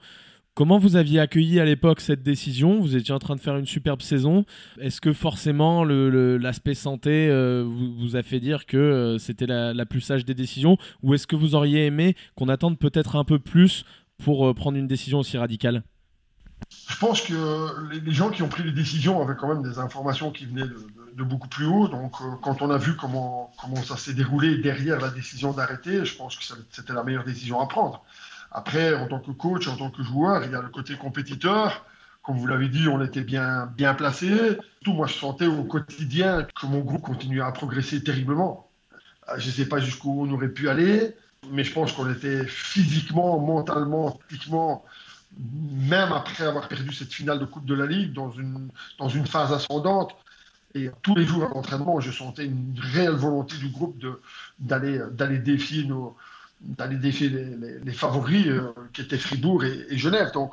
Comment 0.56 0.78
vous 0.78 0.96
aviez 0.96 1.20
accueilli 1.20 1.60
à 1.60 1.66
l'époque 1.66 2.00
cette 2.00 2.22
décision? 2.22 2.80
Vous 2.80 2.96
étiez 2.96 3.12
en 3.12 3.18
train 3.18 3.36
de 3.36 3.40
faire 3.42 3.58
une 3.58 3.66
superbe 3.66 4.00
saison. 4.00 4.46
Est-ce 4.80 5.02
que 5.02 5.12
forcément 5.12 5.84
l'aspect 5.84 6.72
santé 6.72 7.28
euh, 7.28 7.62
vous, 7.68 8.16
a 8.16 8.22
fait 8.22 8.40
dire 8.40 8.64
que 8.64 8.78
euh, 8.78 9.18
c'était 9.18 9.44
la, 9.44 9.84
plus 9.84 10.00
sage 10.00 10.24
des 10.24 10.32
décisions? 10.32 10.78
Ou 11.02 11.12
est-ce 11.12 11.26
que 11.26 11.36
vous 11.36 11.54
auriez 11.54 11.84
aimé 11.84 12.16
qu'on 12.36 12.48
attende 12.48 12.78
peut-être 12.78 13.16
un 13.16 13.24
peu 13.24 13.38
plus 13.38 13.84
pour 14.24 14.48
euh, 14.48 14.54
prendre 14.54 14.78
une 14.78 14.86
décision 14.86 15.18
aussi 15.18 15.36
radicale? 15.36 15.82
Je 16.88 16.96
pense 16.96 17.20
que 17.20 17.92
les, 17.92 18.12
gens 18.12 18.30
qui 18.30 18.42
ont 18.42 18.48
pris 18.48 18.62
les 18.62 18.72
décisions 18.72 19.22
avaient 19.22 19.36
quand 19.36 19.48
même 19.48 19.62
des 19.62 19.78
informations 19.78 20.30
qui 20.30 20.46
venaient 20.46 20.70
de, 21.16 21.22
beaucoup 21.22 21.48
plus 21.48 21.66
haut. 21.66 21.86
Donc 21.88 22.14
quand 22.40 22.62
on 22.62 22.70
a 22.70 22.78
vu 22.78 22.96
comment, 22.96 23.52
comment 23.60 23.82
ça 23.82 23.98
s'est 23.98 24.14
déroulé 24.14 24.56
derrière 24.56 25.00
la 25.00 25.10
décision 25.10 25.52
d'arrêter, 25.52 26.06
je 26.06 26.16
pense 26.16 26.34
que 26.34 26.44
c'était 26.70 26.94
la 26.94 27.04
meilleure 27.04 27.24
décision 27.24 27.60
à 27.60 27.66
prendre. 27.66 28.06
Après, 28.56 28.94
en 28.94 29.06
tant 29.06 29.20
que 29.20 29.32
coach, 29.32 29.68
en 29.68 29.76
tant 29.76 29.90
que 29.90 30.02
joueur, 30.02 30.42
il 30.44 30.50
y 30.50 30.54
a 30.54 30.62
le 30.62 30.70
côté 30.70 30.94
compétiteur. 30.94 31.84
Comme 32.22 32.38
vous 32.38 32.46
l'avez 32.46 32.70
dit, 32.70 32.88
on 32.88 33.04
était 33.04 33.20
bien, 33.20 33.66
bien 33.76 33.92
placé. 33.92 34.30
Tout, 34.82 34.94
moi, 34.94 35.06
je 35.06 35.12
sentais 35.12 35.44
au 35.44 35.62
quotidien 35.64 36.46
que 36.58 36.64
mon 36.64 36.80
groupe 36.80 37.02
continuait 37.02 37.42
à 37.42 37.52
progresser 37.52 38.02
terriblement. 38.02 38.70
Euh, 39.28 39.34
je 39.36 39.48
ne 39.48 39.52
sais 39.52 39.68
pas 39.68 39.78
jusqu'où 39.78 40.22
on 40.22 40.32
aurait 40.32 40.48
pu 40.48 40.70
aller, 40.70 41.14
mais 41.50 41.64
je 41.64 41.72
pense 41.74 41.92
qu'on 41.92 42.10
était 42.10 42.46
physiquement, 42.46 43.38
mentalement, 43.38 44.12
tactiquement, 44.12 44.86
même 45.38 46.12
après 46.12 46.46
avoir 46.46 46.66
perdu 46.66 46.94
cette 46.94 47.12
finale 47.12 47.38
de 47.38 47.44
Coupe 47.44 47.66
de 47.66 47.74
la 47.74 47.84
Ligue, 47.84 48.14
dans 48.14 48.32
une, 48.32 48.70
dans 48.98 49.10
une 49.10 49.26
phase 49.26 49.52
ascendante. 49.52 50.16
Et 50.74 50.90
tous 51.02 51.14
les 51.14 51.26
jours 51.26 51.44
à 51.44 51.48
l'entraînement, 51.48 52.00
je 52.00 52.10
sentais 52.10 52.46
une 52.46 52.74
réelle 52.78 53.16
volonté 53.16 53.58
du 53.58 53.68
groupe 53.68 54.02
d'aller 54.58 55.38
défier 55.40 55.84
nos, 55.84 56.16
d'aller 56.66 56.96
défier 56.96 57.28
les, 57.28 57.92
favoris 57.92 58.46
euh, 58.46 58.72
qui 58.92 59.02
étaient 59.02 59.18
Fribourg 59.18 59.64
et, 59.64 59.96
Genève. 59.96 60.32
Donc 60.32 60.52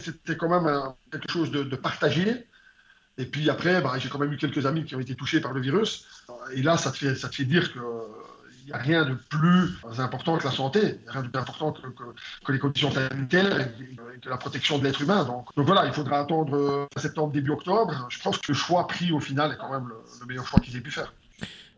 c'était 0.00 0.36
quand 0.36 0.48
même 0.48 0.70
quelque 1.10 1.30
chose 1.30 1.50
de, 1.50 1.76
partagé. 1.76 2.46
Et 3.16 3.26
puis 3.26 3.48
après, 3.48 3.80
bah, 3.80 3.92
j'ai 3.98 4.08
quand 4.08 4.18
même 4.18 4.32
eu 4.32 4.36
quelques 4.36 4.66
amis 4.66 4.84
qui 4.84 4.96
ont 4.96 5.00
été 5.00 5.14
touchés 5.14 5.40
par 5.40 5.52
le 5.52 5.60
virus. 5.60 6.06
Et 6.52 6.62
là, 6.62 6.76
ça 6.76 6.90
te 6.90 6.96
fait, 6.96 7.44
dire 7.44 7.72
qu'il 7.72 7.80
n'y 8.66 8.72
a 8.72 8.78
rien 8.78 9.04
de 9.04 9.14
plus 9.14 9.70
important 9.98 10.36
que 10.36 10.44
la 10.44 10.50
santé, 10.50 10.98
rien 11.06 11.22
de 11.22 11.28
plus 11.28 11.40
important 11.40 11.72
que, 11.72 11.80
que, 12.44 12.52
les 12.52 12.58
conditions 12.58 12.90
sanitaires 12.90 13.60
et, 13.60 14.20
que 14.20 14.28
la 14.28 14.36
protection 14.36 14.78
de 14.78 14.84
l'être 14.84 15.00
humain. 15.00 15.24
Donc, 15.24 15.46
donc, 15.54 15.66
voilà, 15.66 15.86
il 15.86 15.92
faudra 15.92 16.18
attendre 16.18 16.88
septembre, 16.96 17.32
début 17.32 17.52
octobre. 17.52 18.06
Je 18.10 18.20
pense 18.20 18.38
que 18.38 18.50
le 18.50 18.58
choix 18.58 18.86
pris 18.88 19.12
au 19.12 19.20
final 19.20 19.52
est 19.52 19.56
quand 19.56 19.70
même 19.70 19.88
le 19.88 20.26
meilleur 20.26 20.46
choix 20.46 20.58
qu'ils 20.58 20.76
aient 20.76 20.80
pu 20.80 20.90
faire. 20.90 21.12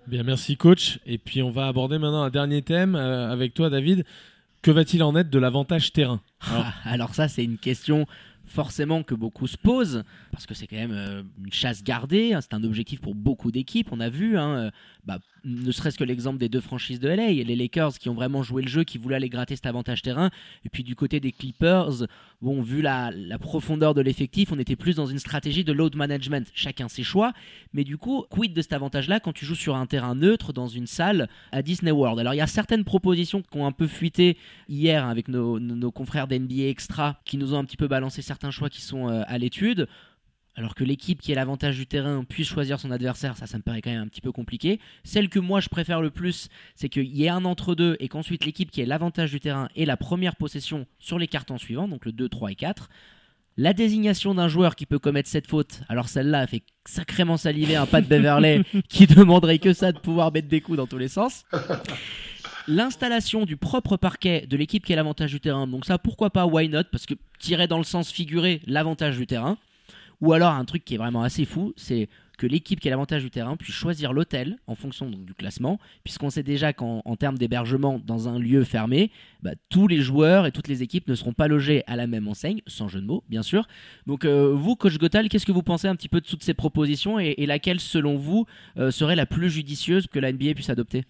Bien, 0.07 0.23
merci 0.23 0.57
coach. 0.57 1.01
Et 1.05 1.19
puis 1.19 1.43
on 1.43 1.51
va 1.51 1.67
aborder 1.67 1.99
maintenant 1.99 2.23
un 2.23 2.31
dernier 2.31 2.63
thème 2.63 2.95
euh, 2.95 3.31
avec 3.31 3.55
toi, 3.55 3.71
David. 3.71 4.05
Que 4.63 4.71
va-t-il 4.71 5.03
en 5.03 5.17
être 5.17 5.31
de 5.31 5.39
l'avantage 5.39 5.93
terrain? 5.93 6.21
Alors 6.85 7.15
ça, 7.15 7.29
c'est 7.29 7.45
une 7.45 7.59
question 7.59 8.07
forcément 8.47 9.03
que 9.03 9.15
beaucoup 9.15 9.47
se 9.47 9.57
posent, 9.57 10.05
parce 10.31 10.47
que 10.47 10.55
c'est 10.55 10.67
quand 10.67 10.77
même 10.77 10.93
euh, 10.93 11.23
une 11.45 11.53
chasse 11.53 11.83
gardée, 11.83 12.33
hein, 12.33 12.41
c'est 12.41 12.55
un 12.55 12.65
objectif 12.65 13.01
pour 13.01 13.15
beaucoup 13.15 13.51
d'équipes, 13.51 13.89
on 13.91 14.01
a 14.01 14.09
vu, 14.09 14.39
hein, 14.39 14.57
euh, 14.57 14.71
bah, 15.05 15.19
ne 15.45 15.71
serait-ce 15.71 15.99
que 15.99 16.05
l'exemple 16.05 16.39
des 16.39 16.49
deux 16.49 16.61
franchises 16.61 17.01
de 17.01 17.09
LA, 17.09 17.31
les 17.31 17.57
Lakers 17.57 17.99
qui 17.99 18.09
ont 18.09 18.15
vraiment 18.15 18.43
joué 18.43 18.63
le 18.63 18.69
jeu, 18.69 18.85
qui 18.85 18.99
voulaient 18.99 19.17
aller 19.17 19.29
gratter 19.29 19.55
cet 19.55 19.67
avantage 19.67 20.03
terrain, 20.03 20.31
et 20.65 20.69
puis 20.69 20.83
du 20.83 20.97
côté 20.97 21.21
des 21.21 21.33
Clippers, 21.33 22.07
bon, 22.41 22.63
vu 22.63 22.83
la, 22.83 23.13
profondeur 23.41 23.95
de 23.95 24.01
l'effectif, 24.01 24.53
on 24.53 24.59
était 24.59 24.77
plus 24.77 24.97
dans 24.97 25.07
une 25.07 25.19
stratégie 25.19 25.65
de 25.65 25.73
load 25.73 25.95
management, 25.95 26.51
chacun 26.55 26.89
ses 26.89 27.03
choix, 27.03 27.33
mais 27.73 27.85
du 27.85 27.97
coup, 27.97 28.25
quid 28.31 28.53
de 28.55 28.63
cet 28.63 28.73
avantage-là 28.73 29.21
quand 29.21 29.33
tu 29.33 29.45
joues 29.45 29.55
sur 29.55 29.77
un 29.77 29.87
terrain 29.87 30.15
neutre 30.15 30.53
dans 30.53 30.69
une 30.69 30.87
salle 30.87 31.29
à 31.53 31.63
Disney 31.63 31.93
World? 31.93 32.19
Alors 32.19 32.35
il 32.35 32.39
y 32.39 32.41
a 32.41 32.47
certaines 32.47 32.85
propositions 32.85 33.43
qui 33.43 33.57
ont 33.59 33.67
un 33.67 33.73
peu 33.73 33.87
fuité 33.87 34.37
hier 34.69 35.07
avec 35.07 35.29
nos, 35.29 35.61
nos 35.61 35.91
confrères 35.91 36.27
d'NBA 36.27 36.69
Extra 36.69 37.21
qui 37.25 37.37
nous 37.37 37.55
ont 37.55 37.59
un 37.59 37.65
petit 37.65 37.77
peu 37.77 37.89
balancé 37.89 38.23
certains 38.23 38.36
choix 38.51 38.71
qui 38.71 38.83
sont 38.83 39.09
euh, 39.09 39.23
à 39.27 39.39
l'étude. 39.39 39.89
Alors 40.59 40.75
que 40.75 40.85
l'équipe 40.85 41.21
qui 41.21 41.33
a 41.33 41.35
l'avantage 41.35 41.77
du 41.77 41.87
terrain 41.87 42.25
puisse 42.25 42.49
choisir 42.49 42.81
son 42.81 42.91
adversaire, 42.91 43.37
ça, 43.37 43.47
ça 43.47 43.59
me 43.59 43.63
paraît 43.63 43.83
quand 43.83 43.91
même 43.91 44.03
un 44.03 44.09
petit 44.09 44.23
peu 44.23 44.33
compliqué. 44.33 44.81
Celle 45.05 45.29
que 45.29 45.39
moi 45.39 45.61
je 45.61 45.69
préfère 45.69 46.01
le 46.01 46.11
plus, 46.11 46.49
c'est 46.75 46.89
qu'il 46.89 47.15
y 47.15 47.25
ait 47.25 47.29
un 47.29 47.45
entre-deux 47.45 47.97
et 48.01 48.09
qu'ensuite 48.09 48.47
l'équipe 48.47 48.71
qui 48.71 48.81
a 48.81 48.87
l'avantage 48.87 49.31
du 49.31 49.39
terrain 49.39 49.69
ait 49.77 49.85
la 49.85 49.99
première 49.99 50.35
possession 50.35 50.87
sur 50.99 51.19
les 51.19 51.27
cartons 51.27 51.59
suivants, 51.59 51.89
donc 51.89 52.07
le 52.07 52.13
2, 52.13 52.31
3 52.31 52.53
et 52.53 52.55
4. 52.55 52.89
La 53.59 53.75
désignation 53.75 54.35
d'un 54.35 54.49
joueur 54.49 54.77
qui 54.77 54.87
peut 54.87 54.99
commettre 54.99 55.29
cette 55.29 55.47
faute, 55.47 55.81
alors 55.89 56.09
celle-là 56.09 56.47
fait 56.47 56.63
sacrément 56.87 57.37
saliver 57.37 57.77
un 57.77 57.87
pas 57.87 58.01
de 58.01 58.07
Beverley 58.07 58.63
qui 58.89 59.07
demanderait 59.07 59.59
que 59.59 59.75
ça 59.75 59.93
de 59.93 59.99
pouvoir 59.99 60.33
mettre 60.33 60.49
des 60.49 60.63
coups 60.63 60.79
dans 60.79 60.87
tous 60.87 60.99
les 60.99 61.09
sens 61.09 61.45
l'installation 62.69 63.45
du 63.45 63.57
propre 63.57 63.97
parquet 63.97 64.47
de 64.47 64.57
l'équipe 64.57 64.85
qui 64.85 64.93
a 64.93 64.97
l'avantage 64.97 65.31
du 65.33 65.41
terrain. 65.41 65.67
Donc 65.67 65.85
ça, 65.85 65.99
pourquoi 65.99 66.31
pas, 66.31 66.47
why 66.47 66.69
not? 66.69 66.85
Parce 66.91 67.07
que 67.07 67.15
tirer 67.39 67.67
dans 67.67 67.79
le 67.79 67.85
sens 67.85 68.11
figuré 68.11 68.61
l'avantage 68.67 69.17
du 69.17 69.27
terrain. 69.27 69.59
Ou 70.23 70.33
alors 70.33 70.53
un 70.53 70.65
truc 70.65 70.85
qui 70.85 70.95
est 70.95 70.99
vraiment 70.99 71.23
assez 71.23 71.45
fou, 71.45 71.75
c'est 71.77 72.09
que 72.39 72.47
l'équipe 72.47 72.81
qui 72.81 72.89
a 72.89 72.91
l'avantage 72.91 73.23
du 73.23 73.31
terrain 73.31 73.57
puisse 73.57 73.75
choisir 73.75 74.13
l'hôtel 74.13 74.59
en 74.67 74.75
fonction 74.75 75.11
du 75.11 75.35
classement, 75.35 75.79
puisqu'on 76.05 76.31
sait 76.31 76.43
déjà 76.43 76.73
qu'en 76.73 77.03
en 77.05 77.17
termes 77.17 77.39
d'hébergement 77.39 78.01
dans 78.05 78.29
un 78.29 78.39
lieu 78.39 78.65
fermé, 78.65 79.11
bah, 79.43 79.53
tous 79.69 79.89
les 79.89 80.01
joueurs 80.01 80.47
et 80.47 80.53
toutes 80.53 80.69
les 80.69 80.83
équipes 80.83 81.09
ne 81.09 81.15
seront 81.15 81.33
pas 81.33 81.49
logés 81.49 81.83
à 81.87 81.97
la 81.97 82.07
même 82.07 82.29
enseigne, 82.29 82.61
sans 82.67 82.89
jeu 82.89 83.01
de 83.01 83.07
mots, 83.07 83.25
bien 83.29 83.43
sûr. 83.43 83.67
Donc, 84.07 84.25
euh, 84.25 84.53
vous, 84.55 84.77
coach 84.77 84.99
Gothal, 84.99 85.29
qu'est-ce 85.29 85.47
que 85.47 85.53
vous 85.53 85.63
pensez 85.63 85.89
un 85.89 85.97
petit 85.97 86.09
peu 86.09 86.21
de 86.21 86.27
toutes 86.27 86.43
ces 86.43 86.55
propositions 86.55 87.19
et, 87.19 87.35
et 87.39 87.47
laquelle, 87.47 87.81
selon 87.81 88.17
vous, 88.17 88.47
euh, 88.79 88.91
serait 88.91 89.17
la 89.17 89.27
plus 89.27 89.51
judicieuse 89.51 90.07
que 90.07 90.19
la 90.19 90.33
NBA 90.33 90.55
puisse 90.55 90.71
adopter? 90.71 91.05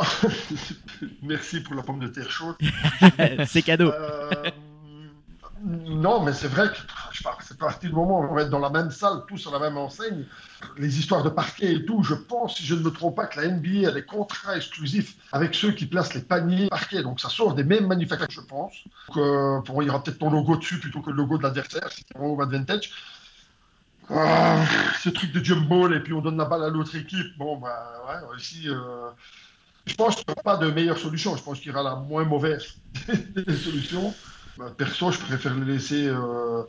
Merci 1.22 1.60
pour 1.60 1.74
la 1.74 1.82
pomme 1.82 2.00
de 2.00 2.08
terre 2.08 2.30
chaude. 2.30 2.56
C'est 3.46 3.62
cadeau. 3.62 3.92
Euh, 3.92 4.50
non, 5.62 6.22
mais 6.22 6.32
c'est 6.32 6.48
vrai 6.48 6.68
que 6.70 6.76
c'est 7.12 7.54
à 7.54 7.56
partir 7.58 7.90
du 7.90 7.94
moment 7.94 8.20
où 8.20 8.24
on 8.24 8.34
va 8.34 8.42
être 8.42 8.50
dans 8.50 8.60
la 8.60 8.70
même 8.70 8.90
salle, 8.90 9.24
tous 9.28 9.46
à 9.46 9.50
la 9.50 9.58
même 9.58 9.76
enseigne, 9.76 10.24
les 10.78 10.98
histoires 10.98 11.22
de 11.22 11.28
parquet 11.28 11.74
et 11.74 11.84
tout, 11.84 12.02
je 12.02 12.14
pense, 12.14 12.56
si 12.56 12.64
je 12.64 12.74
ne 12.74 12.80
me 12.80 12.90
trompe 12.90 13.16
pas, 13.16 13.26
que 13.26 13.38
la 13.38 13.48
NBA 13.48 13.88
a 13.88 13.92
des 13.92 14.04
contrats 14.04 14.56
exclusifs 14.56 15.16
avec 15.32 15.54
ceux 15.54 15.72
qui 15.72 15.84
placent 15.84 16.14
les 16.14 16.22
paniers 16.22 16.68
parquet. 16.68 17.02
Donc 17.02 17.20
ça 17.20 17.28
sort 17.28 17.54
des 17.54 17.64
mêmes 17.64 17.86
manufactures, 17.86 18.30
je 18.30 18.40
pense. 18.40 18.72
Donc, 19.08 19.18
euh, 19.18 19.60
pour, 19.60 19.82
il 19.82 19.86
y 19.86 19.90
aura 19.90 20.02
peut-être 20.02 20.18
ton 20.18 20.30
logo 20.30 20.56
dessus 20.56 20.80
plutôt 20.80 21.02
que 21.02 21.10
le 21.10 21.16
logo 21.16 21.36
de 21.36 21.42
l'adversaire, 21.42 21.92
si 21.92 22.04
c'est 22.08 22.16
un 22.16 22.22
home 22.22 22.40
advantage. 22.40 22.92
Ah, 24.12 24.64
ce 24.98 25.10
truc 25.10 25.30
de 25.32 25.44
jump 25.44 25.68
ball 25.68 25.94
et 25.94 26.00
puis 26.00 26.12
on 26.14 26.20
donne 26.20 26.38
la 26.38 26.46
balle 26.46 26.64
à 26.64 26.68
l'autre 26.68 26.96
équipe. 26.96 27.36
Bon, 27.38 27.58
bah 27.58 28.02
ouais, 28.08 28.38
ici, 28.38 28.62
euh, 28.66 29.10
je 29.90 29.96
pense 29.96 30.14
qu'il 30.16 30.24
n'y 30.28 30.32
aura 30.32 30.42
pas 30.42 30.64
de 30.64 30.70
meilleure 30.70 30.98
solution. 30.98 31.36
Je 31.36 31.42
pense 31.42 31.58
qu'il 31.58 31.68
y 31.68 31.74
aura 31.74 31.82
la 31.82 31.96
moins 31.96 32.24
mauvaise 32.24 32.74
des 33.34 33.56
solutions. 33.56 34.14
Bah, 34.56 34.72
perso, 34.76 35.10
je 35.10 35.18
préfère 35.18 35.54
les 35.54 35.72
laisser 35.72 36.06
euh, 36.06 36.62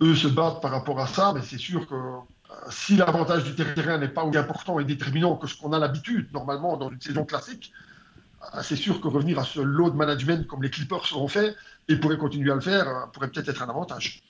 eux 0.00 0.14
se 0.14 0.28
battre 0.28 0.60
par 0.60 0.70
rapport 0.70 1.00
à 1.00 1.06
ça, 1.06 1.32
mais 1.34 1.42
c'est 1.42 1.58
sûr 1.58 1.86
que 1.86 1.94
euh, 1.94 2.20
si 2.70 2.96
l'avantage 2.96 3.44
du 3.44 3.54
terrain 3.54 3.98
n'est 3.98 4.08
pas 4.08 4.24
aussi 4.24 4.38
important 4.38 4.78
et 4.78 4.84
déterminant 4.84 5.36
que 5.36 5.46
ce 5.48 5.56
qu'on 5.56 5.72
a 5.72 5.78
l'habitude 5.78 6.28
normalement 6.32 6.76
dans 6.76 6.90
une 6.90 7.00
saison 7.00 7.24
classique, 7.24 7.72
euh, 8.54 8.60
c'est 8.62 8.76
sûr 8.76 9.00
que 9.00 9.08
revenir 9.08 9.38
à 9.38 9.44
ce 9.44 9.60
load 9.60 9.94
management 9.94 10.46
comme 10.46 10.62
les 10.62 10.70
Clippers 10.70 11.08
l'ont 11.12 11.28
fait 11.28 11.56
et 11.88 11.96
pourraient 11.96 12.18
continuer 12.18 12.52
à 12.52 12.54
le 12.54 12.60
faire 12.60 12.86
euh, 12.86 13.06
pourrait 13.12 13.28
peut-être 13.28 13.48
être 13.48 13.62
un 13.62 13.68
avantage. 13.68 14.22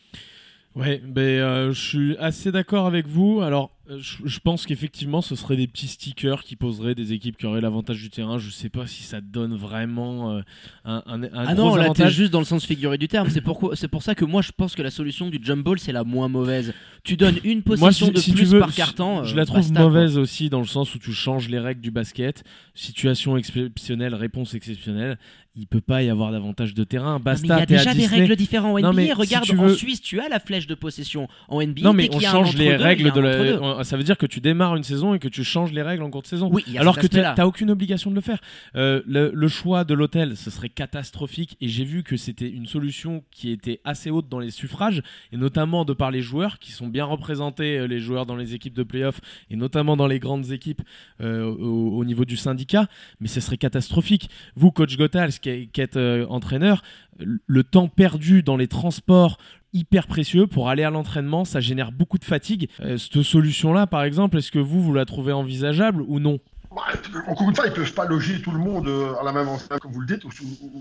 Ouais, 0.74 1.02
ben, 1.04 1.70
je 1.70 1.78
suis 1.78 2.16
assez 2.16 2.50
d'accord 2.50 2.86
avec 2.86 3.06
vous. 3.06 3.42
Alors, 3.42 3.70
je, 3.98 4.16
je 4.24 4.38
pense 4.40 4.66
qu'effectivement, 4.66 5.20
ce 5.22 5.34
serait 5.36 5.56
des 5.56 5.66
petits 5.66 5.88
stickers 5.88 6.42
qui 6.44 6.56
poseraient 6.56 6.94
des 6.94 7.12
équipes 7.12 7.36
qui 7.36 7.46
auraient 7.46 7.60
l'avantage 7.60 8.00
du 8.00 8.10
terrain. 8.10 8.38
Je 8.38 8.50
sais 8.50 8.68
pas 8.68 8.86
si 8.86 9.02
ça 9.02 9.20
donne 9.20 9.54
vraiment 9.56 10.32
euh, 10.32 10.40
un, 10.84 11.02
un, 11.06 11.22
un 11.24 11.28
Ah 11.34 11.54
gros 11.54 11.70
non, 11.70 11.76
là 11.76 11.84
avantage. 11.84 12.12
juste 12.14 12.32
dans 12.32 12.38
le 12.38 12.44
sens 12.44 12.64
figuré 12.66 12.98
du 12.98 13.08
terme. 13.08 13.28
C'est 13.30 13.40
pourquoi, 13.40 13.76
c'est 13.76 13.88
pour 13.88 14.02
ça 14.02 14.14
que 14.14 14.24
moi 14.24 14.42
je 14.42 14.52
pense 14.56 14.74
que 14.74 14.82
la 14.82 14.90
solution 14.90 15.28
du 15.28 15.38
jump 15.42 15.64
ball 15.64 15.78
c'est 15.78 15.92
la 15.92 16.04
moins 16.04 16.28
mauvaise. 16.28 16.72
Tu 17.04 17.16
donnes 17.16 17.38
une 17.44 17.62
Moi, 17.66 17.76
possession 17.76 18.06
si- 18.06 18.12
de 18.12 18.18
si 18.20 18.32
plus 18.32 18.52
veux, 18.52 18.60
par 18.60 18.72
carton. 18.74 19.24
Je 19.24 19.34
euh, 19.34 19.36
la 19.36 19.44
trouve 19.46 19.58
basta, 19.58 19.74
quoi. 19.74 19.82
mauvaise 19.84 20.18
aussi 20.18 20.48
dans 20.50 20.60
le 20.60 20.66
sens 20.66 20.94
où 20.94 20.98
tu 20.98 21.12
changes 21.12 21.48
les 21.48 21.58
règles 21.58 21.80
du 21.80 21.90
basket. 21.90 22.44
Situation 22.74 23.36
exceptionnelle, 23.36 24.14
réponse 24.14 24.54
exceptionnelle. 24.54 25.18
Il 25.54 25.66
peut 25.66 25.82
pas 25.82 26.02
y 26.02 26.08
avoir 26.08 26.32
davantage 26.32 26.72
de 26.72 26.82
terrain. 26.82 27.12
Non, 27.14 27.18
mais 27.18 27.24
Basta, 27.24 27.46
il 27.56 27.58
y 27.58 27.62
a 27.62 27.66
déjà 27.66 27.92
des 27.92 28.06
règles 28.06 28.36
différentes 28.36 28.72
en 28.72 28.78
NBA. 28.78 28.88
Non, 28.88 28.92
mais 28.94 29.06
si 29.08 29.12
Regarde, 29.12 29.50
en 29.58 29.68
Suisse, 29.68 30.00
tu 30.00 30.18
as 30.18 30.30
la 30.30 30.40
flèche 30.40 30.66
de 30.66 30.74
possession. 30.74 31.28
En 31.48 31.60
NBA, 31.60 31.82
Non 31.82 31.92
mais 31.92 32.08
on 32.10 32.20
change 32.20 32.56
les 32.56 32.74
règles 32.74 33.12
de 33.12 33.20
la... 33.20 33.81
Ça 33.84 33.96
veut 33.96 34.04
dire 34.04 34.18
que 34.18 34.26
tu 34.26 34.40
démarres 34.40 34.76
une 34.76 34.82
saison 34.84 35.14
et 35.14 35.18
que 35.18 35.28
tu 35.28 35.44
changes 35.44 35.72
les 35.72 35.82
règles 35.82 36.02
en 36.02 36.10
cours 36.10 36.22
de 36.22 36.26
saison. 36.26 36.48
Oui, 36.52 36.62
il 36.66 36.74
y 36.74 36.78
a 36.78 36.80
Alors 36.80 36.96
que 36.96 37.00
aspect-là. 37.02 37.34
t'as 37.36 37.46
aucune 37.46 37.70
obligation 37.70 38.10
de 38.10 38.14
le 38.16 38.20
faire. 38.20 38.40
Euh, 38.76 39.02
le, 39.06 39.30
le 39.34 39.48
choix 39.48 39.84
de 39.84 39.94
l'hôtel, 39.94 40.36
ce 40.36 40.50
serait 40.50 40.68
catastrophique. 40.68 41.56
Et 41.60 41.68
j'ai 41.68 41.84
vu 41.84 42.02
que 42.02 42.16
c'était 42.16 42.48
une 42.48 42.66
solution 42.66 43.24
qui 43.30 43.50
était 43.50 43.80
assez 43.84 44.10
haute 44.10 44.28
dans 44.28 44.38
les 44.38 44.50
suffrages, 44.50 45.02
et 45.32 45.36
notamment 45.36 45.84
de 45.84 45.92
par 45.92 46.10
les 46.10 46.22
joueurs 46.22 46.58
qui 46.58 46.72
sont 46.72 46.86
bien 46.88 47.04
représentés, 47.04 47.78
euh, 47.78 47.86
les 47.86 47.98
joueurs 48.00 48.26
dans 48.26 48.36
les 48.36 48.54
équipes 48.54 48.74
de 48.74 48.82
playoff, 48.82 49.20
et 49.50 49.56
notamment 49.56 49.96
dans 49.96 50.06
les 50.06 50.18
grandes 50.18 50.50
équipes 50.52 50.82
euh, 51.20 51.44
au, 51.44 51.98
au 51.98 52.04
niveau 52.04 52.24
du 52.24 52.36
syndicat. 52.36 52.86
Mais 53.20 53.28
ce 53.28 53.40
serait 53.40 53.56
catastrophique. 53.58 54.30
Vous, 54.56 54.70
coach 54.70 54.96
Gothals, 54.96 55.32
qui, 55.40 55.68
êtes 55.80 55.96
euh, 55.96 56.26
entraîneur, 56.28 56.82
le 57.18 57.64
temps 57.64 57.88
perdu 57.88 58.42
dans 58.42 58.56
les 58.56 58.68
transports 58.68 59.38
hyper 59.72 60.06
précieux 60.06 60.46
pour 60.46 60.68
aller 60.68 60.82
à 60.82 60.90
l'entraînement, 60.90 61.44
ça 61.44 61.60
génère 61.60 61.92
beaucoup 61.92 62.18
de 62.18 62.24
fatigue. 62.24 62.68
Euh, 62.80 62.98
cette 62.98 63.22
solution-là, 63.22 63.86
par 63.86 64.02
exemple, 64.04 64.36
est-ce 64.38 64.52
que 64.52 64.58
vous, 64.58 64.82
vous 64.82 64.92
la 64.92 65.04
trouvez 65.04 65.32
envisageable 65.32 66.02
ou 66.02 66.20
non? 66.20 66.38
Ouais, 66.74 67.22
encore 67.28 67.48
une 67.50 67.54
fois, 67.54 67.66
ils 67.66 67.70
ne 67.70 67.74
peuvent 67.76 67.92
pas 67.92 68.06
loger 68.06 68.40
tout 68.40 68.50
le 68.50 68.58
monde 68.58 68.88
euh, 68.88 69.14
à 69.20 69.24
la 69.24 69.32
même 69.32 69.46
enseigne, 69.48 69.78
comme 69.78 69.92
vous 69.92 70.00
le 70.00 70.06
dites, 70.06 70.24
ou, 70.24 70.30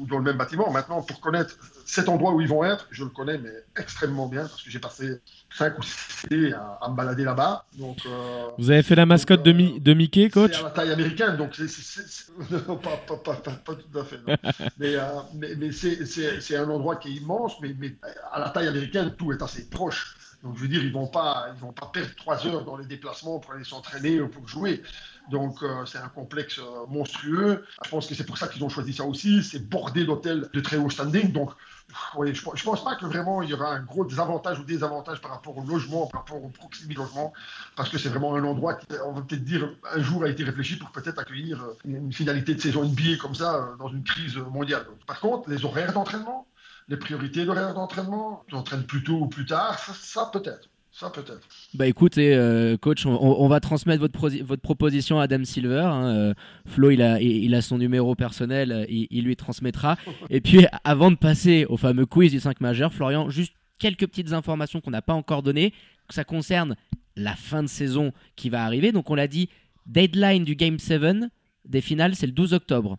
dans 0.10 0.18
le 0.20 0.24
même 0.24 0.38
bâtiment. 0.38 0.72
Maintenant, 0.72 1.02
pour 1.02 1.20
connaître 1.20 1.56
cet 1.86 2.08
endroit 2.08 2.32
où 2.34 2.40
ils 2.40 2.48
vont 2.48 2.64
être, 2.64 2.88
je 2.92 3.04
le 3.04 3.10
connais 3.10 3.38
mais 3.38 3.52
extrêmement 3.78 4.28
bien 4.28 4.44
parce 4.44 4.62
que 4.62 4.70
j'ai 4.70 4.80
passé 4.80 5.20
5 5.58 5.78
ou 5.78 5.82
6 5.84 6.28
années 6.32 6.54
à, 6.54 6.80
à 6.82 6.90
me 6.90 6.96
balader 6.96 7.26
là-bas. 7.26 7.66
Donc, 7.74 7.98
euh, 8.06 8.48
Vous 8.58 8.72
avez 8.72 8.84
fait 8.84 8.96
la 8.96 9.06
mascotte 9.06 9.44
de, 9.44 9.52
Mi- 9.52 9.82
de 9.82 9.94
Mickey, 9.94 10.30
coach 10.30 10.52
C'est 10.54 10.60
à 10.62 10.64
la 10.64 10.70
taille 10.72 10.92
américaine, 10.94 11.36
donc 11.36 11.56
c'est. 11.56 11.66
pas, 12.66 12.98
pas, 13.08 13.18
pas, 13.18 13.34
pas, 13.36 13.52
pas 13.52 13.76
tout 13.76 14.00
à 14.00 14.04
fait. 14.06 14.20
mais 14.80 14.96
euh, 14.96 15.02
mais, 15.36 15.56
mais 15.58 15.72
c'est- 15.74 16.56
un 16.56 16.70
endroit 16.70 16.96
qui 16.98 17.10
est 17.10 17.14
immense, 17.22 17.54
mais, 17.62 17.76
mais 17.78 17.96
à 18.32 18.40
la 18.40 18.50
taille 18.50 18.68
américaine, 18.70 19.14
tout 19.18 19.34
est 19.34 19.42
assez 19.42 19.70
proche. 19.70 20.16
Donc 20.44 20.56
je 20.56 20.62
veux 20.62 20.68
dire, 20.68 20.84
ils 20.84 20.92
vont 20.92 21.08
pas, 21.08 21.48
ils 21.56 21.60
vont 21.60 21.72
pas 21.72 21.88
perdre 21.88 22.16
trois 22.16 22.46
heures 22.48 22.66
dans 22.66 22.78
les 22.78 22.86
déplacements 22.86 23.40
pour 23.40 23.54
aller 23.54 23.64
s'entraîner 23.64 24.20
ou 24.20 24.28
pour 24.28 24.48
jouer. 24.48 24.82
Donc 25.30 25.62
euh, 25.62 25.86
c'est 25.86 26.00
un 26.00 26.08
complexe 26.10 26.60
euh, 26.60 26.88
monstrueux. 26.88 27.64
Je 27.84 27.90
pense 27.90 28.08
que 28.08 28.16
c'est 28.16 28.26
pour 28.26 28.38
ça 28.38 28.48
qu'ils 28.48 28.64
ont 28.64 28.70
choisi 28.70 28.94
ça 28.94 29.04
aussi. 29.04 29.44
C'est 29.44 29.70
bordé 29.70 30.04
d'hôtels 30.04 30.50
de 30.52 30.60
très 30.60 30.78
haut 30.78 30.90
standing. 30.90 31.32
Donc 31.32 31.52
je, 32.26 32.34
je 32.34 32.64
pense 32.64 32.84
pas 32.84 32.96
que 32.96 33.06
vraiment 33.06 33.42
il 33.42 33.50
y 33.50 33.54
aura 33.54 33.74
un 33.74 33.82
gros 33.82 34.06
désavantage 34.06 34.60
ou 34.60 34.64
désavantage 34.64 35.22
par 35.22 35.32
rapport 35.32 35.58
au 35.58 35.64
logement, 35.64 36.08
par 36.08 36.22
rapport 36.22 36.44
au 36.44 36.50
proximité 36.50 37.00
logement, 37.00 37.34
parce 37.76 37.90
que 37.90 37.98
c'est 37.98 38.10
vraiment 38.10 38.36
un 38.36 38.44
endroit 38.44 38.76
qui, 38.76 38.88
on 39.06 39.14
va 39.14 39.22
peut-être 39.22 39.44
dire, 39.44 39.70
un 39.94 40.02
jour 40.02 40.24
a 40.24 40.30
été 40.30 40.44
réfléchi 40.44 40.78
pour 40.78 40.92
peut-être 40.92 41.20
accueillir 41.20 41.62
euh, 41.64 41.78
une 41.86 42.12
finalité 42.12 42.56
de 42.56 42.62
saison 42.62 42.84
NBA 42.84 43.18
comme 43.22 43.36
ça 43.36 43.76
dans 43.78 43.90
une 43.90 44.04
crise 44.04 44.38
mondiale. 44.38 44.86
Par 45.06 45.20
contre, 45.20 45.50
les 45.50 45.66
horaires 45.66 45.94
d'entraînement, 45.94 46.48
les 46.88 46.98
priorités 46.98 47.46
d'horaires 47.46 47.74
d'entraînement, 47.74 48.44
tu 48.48 48.56
entraînes 48.56 48.84
plus 48.84 49.04
tôt 49.04 49.20
ou 49.22 49.28
plus 49.28 49.46
tard, 49.46 49.80
ça, 49.80 50.30
peut-être. 50.32 50.70
Ça 50.94 51.10
peut-être. 51.10 51.48
Bah 51.74 51.88
écoutez, 51.88 52.36
euh, 52.36 52.76
coach, 52.76 53.06
on, 53.06 53.48
va 53.48 53.62
transmettre 53.62 54.02
votre, 54.02 54.30
votre 54.44 54.62
proposition 54.62 55.22
à 55.22 55.24
Adam 55.24 55.46
Silver. 55.46 55.86
hein, 55.86 56.06
euh, 56.08 56.34
Flo, 56.66 56.92
il 56.92 57.02
a, 57.02 57.22
il 57.22 57.56
a 57.56 57.62
son 57.62 57.78
numéro 57.78 58.14
personnel, 58.14 58.74
euh, 58.74 58.86
il, 58.90 59.08
il 59.10 59.24
lui 59.24 59.38
transmettra. 59.38 59.96
Et 60.30 60.42
puis, 60.42 60.66
avant 60.84 61.10
de 61.10 61.16
passer 61.16 61.66
au 61.70 61.78
fameux 61.78 62.06
quiz 62.06 62.34
du 62.34 62.42
5 62.42 62.60
majeur, 62.60 62.92
Florian, 62.92 63.30
juste 63.30 63.54
quelques 63.80 64.06
petites 64.06 64.34
informations 64.34 64.82
qu'on 64.82 64.92
n'a 64.92 65.02
pas 65.02 65.14
encore 65.14 65.44
données. 65.44 65.74
Ça 66.10 66.26
concerne 66.26 66.76
la 67.16 67.36
fin 67.36 67.64
de 67.64 67.70
saison 67.70 68.12
qui 68.36 68.50
va 68.50 68.66
arriver. 68.66 68.92
Donc, 68.92 69.10
on 69.10 69.16
l'a 69.16 69.28
dit, 69.28 69.48
deadline 69.86 70.44
du 70.44 70.56
Game 70.56 70.78
7 70.78 71.02
des 71.66 71.82
finales, 71.82 72.16
c'est 72.16 72.28
le 72.28 72.34
12 72.34 72.54
octobre. 72.54 72.98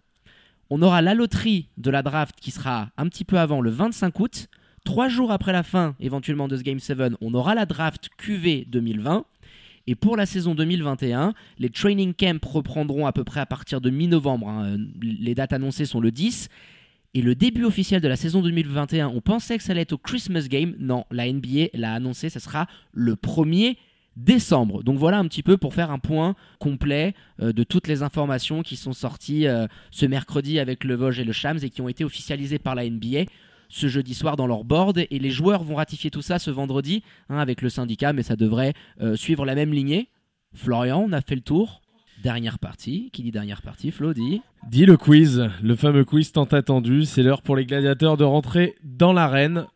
On 0.74 0.80
aura 0.80 1.02
la 1.02 1.12
loterie 1.12 1.68
de 1.76 1.90
la 1.90 2.02
draft 2.02 2.34
qui 2.40 2.50
sera 2.50 2.88
un 2.96 3.06
petit 3.06 3.26
peu 3.26 3.38
avant 3.38 3.60
le 3.60 3.68
25 3.68 4.18
août. 4.20 4.48
Trois 4.86 5.08
jours 5.08 5.30
après 5.30 5.52
la 5.52 5.62
fin, 5.62 5.94
éventuellement, 6.00 6.48
de 6.48 6.56
ce 6.56 6.62
Game 6.62 6.80
7, 6.80 6.98
on 7.20 7.34
aura 7.34 7.54
la 7.54 7.66
draft 7.66 8.08
QV 8.16 8.64
2020. 8.68 9.26
Et 9.86 9.94
pour 9.94 10.16
la 10.16 10.24
saison 10.24 10.54
2021, 10.54 11.34
les 11.58 11.68
training 11.68 12.14
camps 12.14 12.38
reprendront 12.42 13.04
à 13.04 13.12
peu 13.12 13.22
près 13.22 13.40
à 13.40 13.44
partir 13.44 13.82
de 13.82 13.90
mi-novembre. 13.90 14.48
hein. 14.48 14.78
Les 15.02 15.34
dates 15.34 15.52
annoncées 15.52 15.84
sont 15.84 16.00
le 16.00 16.10
10. 16.10 16.48
Et 17.12 17.20
le 17.20 17.34
début 17.34 17.64
officiel 17.64 18.00
de 18.00 18.08
la 18.08 18.16
saison 18.16 18.40
2021, 18.40 19.08
on 19.08 19.20
pensait 19.20 19.58
que 19.58 19.64
ça 19.64 19.72
allait 19.72 19.82
être 19.82 19.92
au 19.92 19.98
Christmas 19.98 20.46
Game. 20.48 20.74
Non, 20.78 21.04
la 21.10 21.30
NBA 21.30 21.66
l'a 21.74 21.92
annoncé, 21.92 22.30
ça 22.30 22.40
sera 22.40 22.66
le 22.92 23.14
1er 23.14 23.76
décembre. 24.16 24.82
Donc 24.82 24.98
voilà 24.98 25.18
un 25.18 25.26
petit 25.26 25.42
peu 25.42 25.56
pour 25.56 25.74
faire 25.74 25.90
un 25.90 25.98
point 25.98 26.34
complet 26.58 27.14
euh, 27.40 27.52
de 27.52 27.64
toutes 27.64 27.88
les 27.88 28.02
informations 28.02 28.62
qui 28.62 28.76
sont 28.76 28.92
sorties 28.92 29.46
euh, 29.46 29.66
ce 29.90 30.06
mercredi 30.06 30.58
avec 30.58 30.84
le 30.84 30.94
Vosges 30.94 31.20
et 31.20 31.24
le 31.24 31.32
Shams 31.32 31.58
et 31.62 31.70
qui 31.70 31.80
ont 31.80 31.88
été 31.88 32.04
officialisées 32.04 32.58
par 32.58 32.74
la 32.74 32.88
NBA 32.88 33.24
ce 33.68 33.88
jeudi 33.88 34.12
soir 34.14 34.36
dans 34.36 34.46
leur 34.46 34.64
board 34.64 34.98
et 34.98 35.18
les 35.18 35.30
joueurs 35.30 35.62
vont 35.62 35.76
ratifier 35.76 36.10
tout 36.10 36.20
ça 36.20 36.38
ce 36.38 36.50
vendredi 36.50 37.02
hein, 37.30 37.38
avec 37.38 37.62
le 37.62 37.70
syndicat 37.70 38.12
mais 38.12 38.22
ça 38.22 38.36
devrait 38.36 38.74
euh, 39.00 39.16
suivre 39.16 39.46
la 39.46 39.54
même 39.54 39.72
lignée. 39.72 40.08
Florian, 40.54 41.06
on 41.08 41.12
a 41.12 41.22
fait 41.22 41.34
le 41.34 41.40
tour. 41.40 41.80
Dernière 42.22 42.60
partie, 42.60 43.10
qui 43.12 43.22
dit 43.22 43.32
dernière 43.32 43.62
partie, 43.62 43.90
Flo 43.90 44.12
dit 44.12 44.42
Dis 44.70 44.86
le 44.86 44.96
quiz, 44.96 45.50
le 45.60 45.74
fameux 45.74 46.04
quiz 46.04 46.30
tant 46.30 46.44
attendu. 46.44 47.04
C'est 47.04 47.22
l'heure 47.22 47.42
pour 47.42 47.56
les 47.56 47.66
gladiateurs 47.66 48.16
de 48.16 48.22
rentrer 48.22 48.76
dans 48.84 49.12
l'arène. 49.12 49.66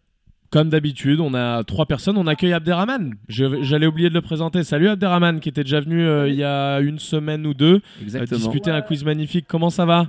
Comme 0.57 0.71
d'habitude, 0.71 1.21
on 1.21 1.35
a 1.35 1.65
trois 1.65 1.85
personnes. 1.85 2.17
On 2.17 2.27
accueille 2.27 2.55
Abderrahman. 2.55 3.13
J'allais 3.29 3.87
oublier 3.87 4.09
de 4.09 4.15
le 4.15 4.23
présenter. 4.23 4.65
Salut 4.65 4.89
Abderrahman, 4.89 5.39
qui 5.39 5.51
était 5.51 5.65
déjà 5.65 5.81
venu 5.81 6.01
euh, 6.01 6.31
il 6.31 6.35
y 6.35 6.45
a 6.45 6.81
une 6.81 6.99
semaine 6.99 7.47
ou 7.47 7.53
deux 7.53 7.75
euh, 7.75 8.03
exactement. 8.03 8.39
discuter 8.39 8.71
un 8.71 8.81
quiz 8.81 9.05
magnifique. 9.05 9.45
Comment 9.47 9.69
ça 9.69 9.85
va? 9.85 10.09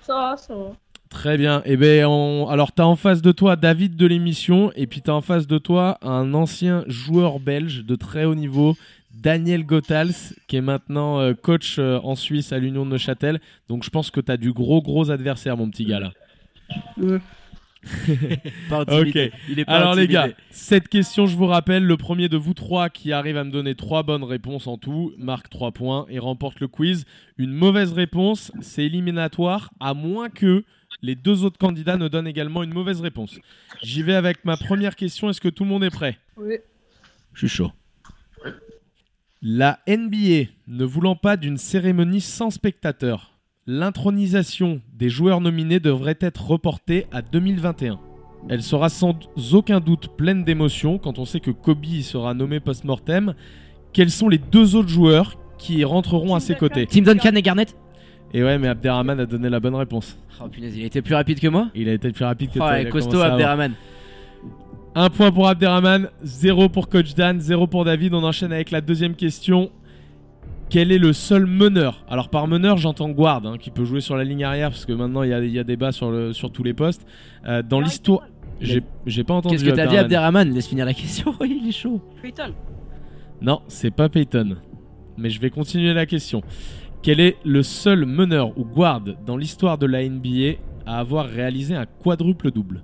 Ça 0.00 0.14
va, 0.14 0.36
ça 0.38 0.54
va. 0.54 0.72
Très 1.10 1.36
bien. 1.36 1.60
Eh 1.66 1.76
ben, 1.76 2.06
on... 2.06 2.48
alors 2.48 2.72
t'as 2.72 2.84
en 2.84 2.96
face 2.96 3.20
de 3.20 3.32
toi 3.32 3.56
David 3.56 3.96
de 3.96 4.06
l'émission, 4.06 4.72
et 4.76 4.86
puis 4.86 5.02
t'as 5.02 5.12
en 5.12 5.20
face 5.20 5.46
de 5.46 5.58
toi 5.58 5.98
un 6.00 6.32
ancien 6.32 6.84
joueur 6.86 7.38
belge 7.38 7.84
de 7.84 7.96
très 7.96 8.24
haut 8.24 8.34
niveau, 8.34 8.78
Daniel 9.12 9.66
Gothals, 9.66 10.32
qui 10.48 10.56
est 10.56 10.62
maintenant 10.62 11.20
euh, 11.20 11.34
coach 11.34 11.76
euh, 11.78 12.00
en 12.02 12.14
Suisse 12.14 12.54
à 12.54 12.58
l'Union 12.58 12.86
de 12.86 12.92
Neuchâtel. 12.92 13.42
Donc 13.68 13.84
je 13.84 13.90
pense 13.90 14.10
que 14.10 14.22
t'as 14.22 14.38
du 14.38 14.54
gros 14.54 14.80
gros 14.80 15.10
adversaire, 15.10 15.58
mon 15.58 15.68
petit 15.68 15.84
gars 15.84 16.00
là. 16.00 16.12
Pas 18.68 18.80
intimidé. 18.80 19.32
Ok. 19.32 19.40
Il 19.48 19.58
est 19.58 19.64
pas 19.64 19.72
Alors 19.72 19.94
les 19.94 20.06
gars, 20.06 20.28
cette 20.50 20.88
question, 20.88 21.26
je 21.26 21.36
vous 21.36 21.46
rappelle, 21.46 21.84
le 21.84 21.96
premier 21.96 22.28
de 22.28 22.36
vous 22.36 22.54
trois 22.54 22.90
qui 22.90 23.12
arrive 23.12 23.36
à 23.36 23.44
me 23.44 23.50
donner 23.50 23.74
trois 23.74 24.02
bonnes 24.02 24.24
réponses 24.24 24.66
en 24.66 24.76
tout 24.76 25.12
marque 25.18 25.48
3 25.48 25.72
points 25.72 26.06
et 26.08 26.18
remporte 26.18 26.60
le 26.60 26.68
quiz. 26.68 27.04
Une 27.38 27.52
mauvaise 27.52 27.92
réponse, 27.92 28.52
c'est 28.60 28.84
éliminatoire, 28.84 29.70
à 29.80 29.94
moins 29.94 30.28
que 30.28 30.64
les 31.02 31.14
deux 31.14 31.44
autres 31.44 31.58
candidats 31.58 31.96
ne 31.96 32.08
donnent 32.08 32.26
également 32.26 32.62
une 32.62 32.72
mauvaise 32.74 33.00
réponse. 33.00 33.38
J'y 33.82 34.02
vais 34.02 34.14
avec 34.14 34.44
ma 34.44 34.56
première 34.56 34.96
question, 34.96 35.30
est-ce 35.30 35.40
que 35.40 35.48
tout 35.48 35.64
le 35.64 35.70
monde 35.70 35.84
est 35.84 35.90
prêt? 35.90 36.18
Oui. 36.36 36.56
Je 37.32 37.46
suis 37.46 37.56
chaud. 37.56 37.72
La 39.42 39.80
NBA 39.88 40.50
ne 40.68 40.84
voulant 40.84 41.16
pas 41.16 41.38
d'une 41.38 41.56
cérémonie 41.56 42.20
sans 42.20 42.50
spectateurs, 42.50 43.32
l'intronisation 43.66 44.80
des 44.94 45.08
joueurs 45.08 45.40
nominés 45.40 45.80
devrait 45.80 46.18
être 46.20 46.46
reportée 46.46 47.06
à 47.12 47.22
2021. 47.22 47.98
Elle 48.48 48.62
sera 48.62 48.88
sans 48.88 49.14
aucun 49.52 49.80
doute 49.80 50.08
pleine 50.16 50.44
d'émotions 50.44 50.98
quand 50.98 51.18
on 51.18 51.24
sait 51.24 51.40
que 51.40 51.50
Kobe 51.50 51.84
y 51.84 52.02
sera 52.02 52.32
nommé 52.34 52.58
post-mortem. 52.58 53.34
Quels 53.92 54.10
sont 54.10 54.28
les 54.28 54.38
deux 54.38 54.76
autres 54.76 54.88
joueurs 54.88 55.36
qui 55.58 55.84
rentreront 55.84 56.34
à 56.34 56.40
ses 56.40 56.54
côtés? 56.54 56.86
Tim 56.86 57.02
Duncan 57.02 57.34
et 57.34 57.42
Garnett? 57.42 57.76
Et 58.32 58.42
ouais, 58.42 58.58
mais 58.58 58.68
Abderrahman 58.68 59.18
a 59.20 59.26
donné 59.26 59.50
la 59.50 59.60
bonne 59.60 59.74
réponse. 59.74 60.16
Oh 60.42 60.48
punaise, 60.48 60.76
il 60.76 60.84
était 60.84 61.02
plus 61.02 61.14
rapide 61.14 61.40
que 61.40 61.48
moi? 61.48 61.68
Il 61.74 61.88
a 61.88 61.92
été 61.92 62.12
plus 62.12 62.24
rapide 62.24 62.48
que 62.50 62.58
Oh, 62.58 62.62
toi. 62.62 62.70
ouais, 62.70 62.86
a 62.86 62.90
costaud. 62.90 63.20
Abderrahman. 63.20 63.72
Un 64.94 65.10
point 65.10 65.30
pour 65.32 65.46
Abderrahman, 65.48 66.08
zéro 66.22 66.68
pour 66.68 66.88
Coach 66.88 67.14
Dan, 67.14 67.40
zéro 67.40 67.66
pour 67.66 67.84
David. 67.84 68.14
On 68.14 68.22
enchaîne 68.24 68.52
avec 68.52 68.70
la 68.70 68.80
deuxième 68.80 69.14
question. 69.14 69.70
Quel 70.70 70.92
est 70.92 70.98
le 70.98 71.12
seul 71.12 71.46
meneur 71.46 72.04
Alors 72.08 72.28
par 72.28 72.46
meneur, 72.46 72.76
j'entends 72.76 73.10
guard, 73.10 73.44
hein, 73.44 73.56
qui 73.58 73.70
peut 73.70 73.84
jouer 73.84 74.00
sur 74.00 74.16
la 74.16 74.22
ligne 74.24 74.44
arrière, 74.44 74.70
parce 74.70 74.86
que 74.86 74.92
maintenant 74.92 75.22
il 75.24 75.30
y 75.30 75.32
a, 75.34 75.40
il 75.40 75.50
y 75.50 75.58
a 75.58 75.64
débat 75.64 75.90
sur, 75.92 76.10
le, 76.10 76.32
sur 76.32 76.52
tous 76.52 76.62
les 76.62 76.74
postes. 76.74 77.04
Euh, 77.46 77.62
dans 77.62 77.80
l'histoire... 77.80 78.22
J'ai 78.60 79.24
pas 79.24 79.32
entendu 79.34 79.56
Qu'est-ce 79.56 79.64
que 79.70 79.74
t'as 79.74 79.86
dit 79.86 79.96
Abderrahman. 79.96 80.52
Laisse 80.52 80.68
finir 80.68 80.84
la 80.84 80.92
question, 80.92 81.34
il 81.44 81.66
est 81.68 81.72
chaud. 81.72 82.00
Peyton. 82.22 82.52
Non, 83.40 83.62
c'est 83.68 83.90
pas 83.90 84.08
Peyton. 84.10 84.56
Mais 85.16 85.30
je 85.30 85.40
vais 85.40 85.48
continuer 85.50 85.94
la 85.94 86.04
question. 86.06 86.42
Quel 87.02 87.20
est 87.20 87.36
le 87.42 87.62
seul 87.62 88.04
meneur 88.04 88.56
ou 88.58 88.64
guard 88.64 89.00
dans 89.26 89.38
l'histoire 89.38 89.78
de 89.78 89.86
la 89.86 90.06
NBA 90.06 90.58
à 90.86 90.98
avoir 90.98 91.26
réalisé 91.26 91.74
un 91.74 91.86
quadruple 91.86 92.50
double? 92.50 92.82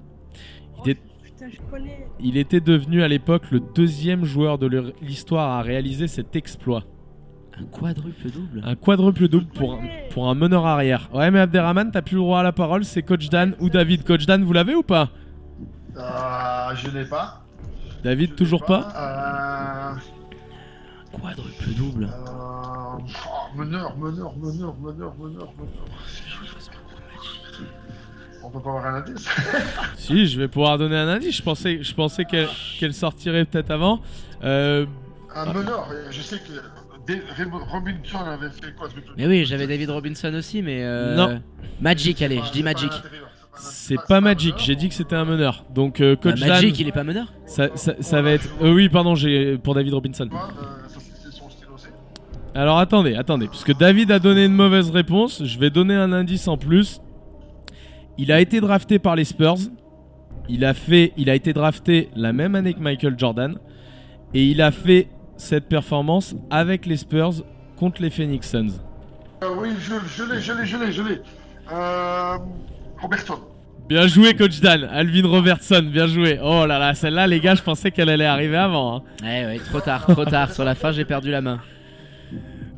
Il, 0.86 0.92
est- 0.92 0.98
Putain, 1.22 1.46
je 1.50 1.58
connais. 1.70 2.06
il 2.20 2.38
était 2.38 2.60
devenu 2.60 3.02
à 3.02 3.08
l'époque 3.08 3.50
le 3.50 3.60
deuxième 3.74 4.24
joueur 4.24 4.56
de 4.56 4.94
l'histoire 5.02 5.58
à 5.58 5.62
réaliser 5.62 6.08
cet 6.08 6.34
exploit. 6.36 6.84
Un 7.58 7.64
quadruple 7.64 8.30
double. 8.30 8.62
Un 8.64 8.74
quadruple 8.74 9.28
double 9.28 9.46
pour 9.46 9.74
un, 9.74 9.80
pour 10.10 10.28
un 10.28 10.34
meneur 10.34 10.66
arrière. 10.66 11.08
Ouais, 11.14 11.30
mais 11.30 11.40
Abderrahman, 11.40 11.90
t'as 11.90 12.02
plus 12.02 12.16
le 12.16 12.20
droit 12.20 12.40
à 12.40 12.42
la 12.42 12.52
parole, 12.52 12.84
c'est 12.84 13.02
Coach 13.02 13.30
Dan 13.30 13.54
ou 13.60 13.70
David. 13.70 14.04
Coach 14.04 14.26
Dan, 14.26 14.44
vous 14.44 14.52
l'avez 14.52 14.74
ou 14.74 14.82
pas? 14.82 15.08
Euh, 15.96 16.74
je 16.74 16.90
n'ai 16.90 17.06
pas. 17.06 17.42
David, 18.04 18.30
Je 18.30 18.34
toujours 18.34 18.64
pas, 18.64 18.88
Euh, 18.94 21.18
Quadruple 21.18 21.70
double. 21.76 22.04
euh, 22.04 22.08
oh, 22.28 22.98
meneur, 23.56 23.96
meneur, 23.96 24.36
meneur, 24.36 24.74
meneur, 24.78 25.14
meneur, 25.18 25.20
meneur. 25.20 25.48
On 28.44 28.50
peut 28.50 28.60
pas 28.60 28.68
avoir 28.68 28.86
un 28.86 28.94
indice 28.98 29.28
Si, 29.96 30.26
je 30.26 30.38
vais 30.38 30.48
pouvoir 30.48 30.78
donner 30.78 30.96
un 30.96 31.08
indice. 31.08 31.36
Je 31.38 31.42
pensais, 31.42 31.82
je 31.82 31.94
pensais 31.94 32.24
qu'elle 32.24 32.94
sortirait 32.94 33.44
peut-être 33.44 33.70
avant. 33.70 34.00
Euh, 34.44 34.86
Un 35.34 35.52
meneur, 35.52 35.88
je 36.10 36.20
sais 36.20 36.38
que 36.38 36.52
Robinson 37.70 38.18
avait 38.18 38.50
fait 38.50 38.74
quoi 38.76 38.88
ce 38.88 38.94
truc 38.94 39.16
Mais 39.16 39.26
oui, 39.26 39.44
j'avais 39.44 39.66
David 39.66 39.90
Robinson 39.90 40.32
aussi, 40.34 40.62
mais. 40.62 40.78
euh, 40.82 41.16
Non. 41.16 41.40
Magic, 41.80 42.20
allez, 42.22 42.40
je 42.46 42.52
dis 42.52 42.62
Magic. 42.62 42.90
c'est 43.56 43.96
pas 44.08 44.20
Magic, 44.20 44.54
j'ai 44.58 44.74
dit 44.76 44.88
que 44.88 44.94
c'était 44.94 45.16
un 45.16 45.24
meneur. 45.24 45.64
Donc 45.74 46.00
euh, 46.00 46.14
Bah, 46.16 46.30
Coach 46.32 46.40
Dan, 46.40 46.48
Magic, 46.48 46.78
il 46.80 46.88
est 46.88 46.92
pas 46.92 47.04
meneur 47.04 47.32
ça, 47.46 47.68
ça- 47.74 47.94
ça 48.00 48.22
va 48.22 48.32
être... 48.32 48.48
euh, 48.62 48.72
oui, 48.74 48.88
pardon, 48.88 49.14
j'ai 49.14 49.56
pour 49.58 49.74
David 49.74 49.94
Robinson. 49.94 50.28
Alors 52.54 52.78
attendez, 52.78 53.14
attendez, 53.14 53.48
puisque 53.48 53.76
David 53.76 54.10
a 54.10 54.18
donné 54.18 54.46
une 54.46 54.54
mauvaise 54.54 54.90
réponse, 54.90 55.44
je 55.44 55.58
vais 55.58 55.68
donner 55.70 55.94
un 55.94 56.12
indice 56.12 56.48
en 56.48 56.56
plus. 56.56 57.00
Il 58.18 58.32
a 58.32 58.40
été 58.40 58.60
drafté 58.62 58.98
par 58.98 59.14
les 59.14 59.24
Spurs. 59.24 59.56
Il 60.48 60.64
a 60.64 60.72
fait, 60.72 61.12
il 61.18 61.28
a 61.28 61.34
été 61.34 61.52
drafté 61.52 62.08
la 62.16 62.32
même 62.32 62.54
année 62.54 62.72
que 62.72 62.78
Michael 62.80 63.16
Jordan, 63.18 63.58
et 64.32 64.44
il 64.46 64.62
a 64.62 64.70
fait 64.70 65.08
cette 65.36 65.68
performance 65.68 66.34
avec 66.50 66.86
les 66.86 66.96
Spurs 66.96 67.44
contre 67.76 68.02
les 68.02 68.10
Phoenix 68.10 68.48
Suns. 68.50 68.68
Euh, 69.42 69.48
oui, 69.58 69.70
je, 69.78 69.94
je 70.06 70.24
l'ai, 70.24 70.40
je 70.40 70.52
l'ai, 70.52 70.64
je 70.66 70.76
l'ai, 70.76 70.92
je 70.92 71.02
l'ai. 71.02 71.20
Euh, 71.72 72.38
Robertson. 73.00 73.38
Bien 73.88 74.06
joué, 74.08 74.34
coach 74.34 74.60
Dan. 74.60 74.84
Alvin 74.84 75.28
Robertson, 75.28 75.82
bien 75.92 76.06
joué. 76.06 76.40
Oh 76.42 76.64
là 76.66 76.78
là, 76.78 76.94
celle-là, 76.94 77.26
les 77.26 77.38
gars, 77.40 77.54
je 77.54 77.62
pensais 77.62 77.90
qu'elle 77.90 78.08
allait 78.08 78.24
arriver 78.26 78.56
avant. 78.56 78.96
hein. 78.96 79.02
Ouais, 79.22 79.44
ouais, 79.46 79.58
trop 79.58 79.80
tard, 79.80 80.06
trop 80.06 80.24
tard. 80.24 80.50
Sur 80.52 80.64
la 80.64 80.74
fin, 80.74 80.90
j'ai 80.90 81.04
perdu 81.04 81.30
la 81.30 81.40
main. 81.40 81.60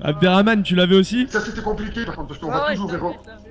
Abderrahman, 0.00 0.62
tu 0.62 0.74
l'avais 0.74 0.94
aussi? 0.96 1.26
Ça 1.28 1.40
c'était 1.40 1.60
compliqué 1.62 2.04
par 2.04 2.14
contre 2.16 2.28
parce 2.28 2.40
qu'on 2.40 2.48
Ouais, 2.48 2.52
va 2.54 2.66
ouais, 2.66 2.74
toujours 2.74 2.90
je 2.90 2.96
vers 2.96 3.04
l'avais, 3.04 3.18
je 3.24 3.28
l'avais. 3.30 3.42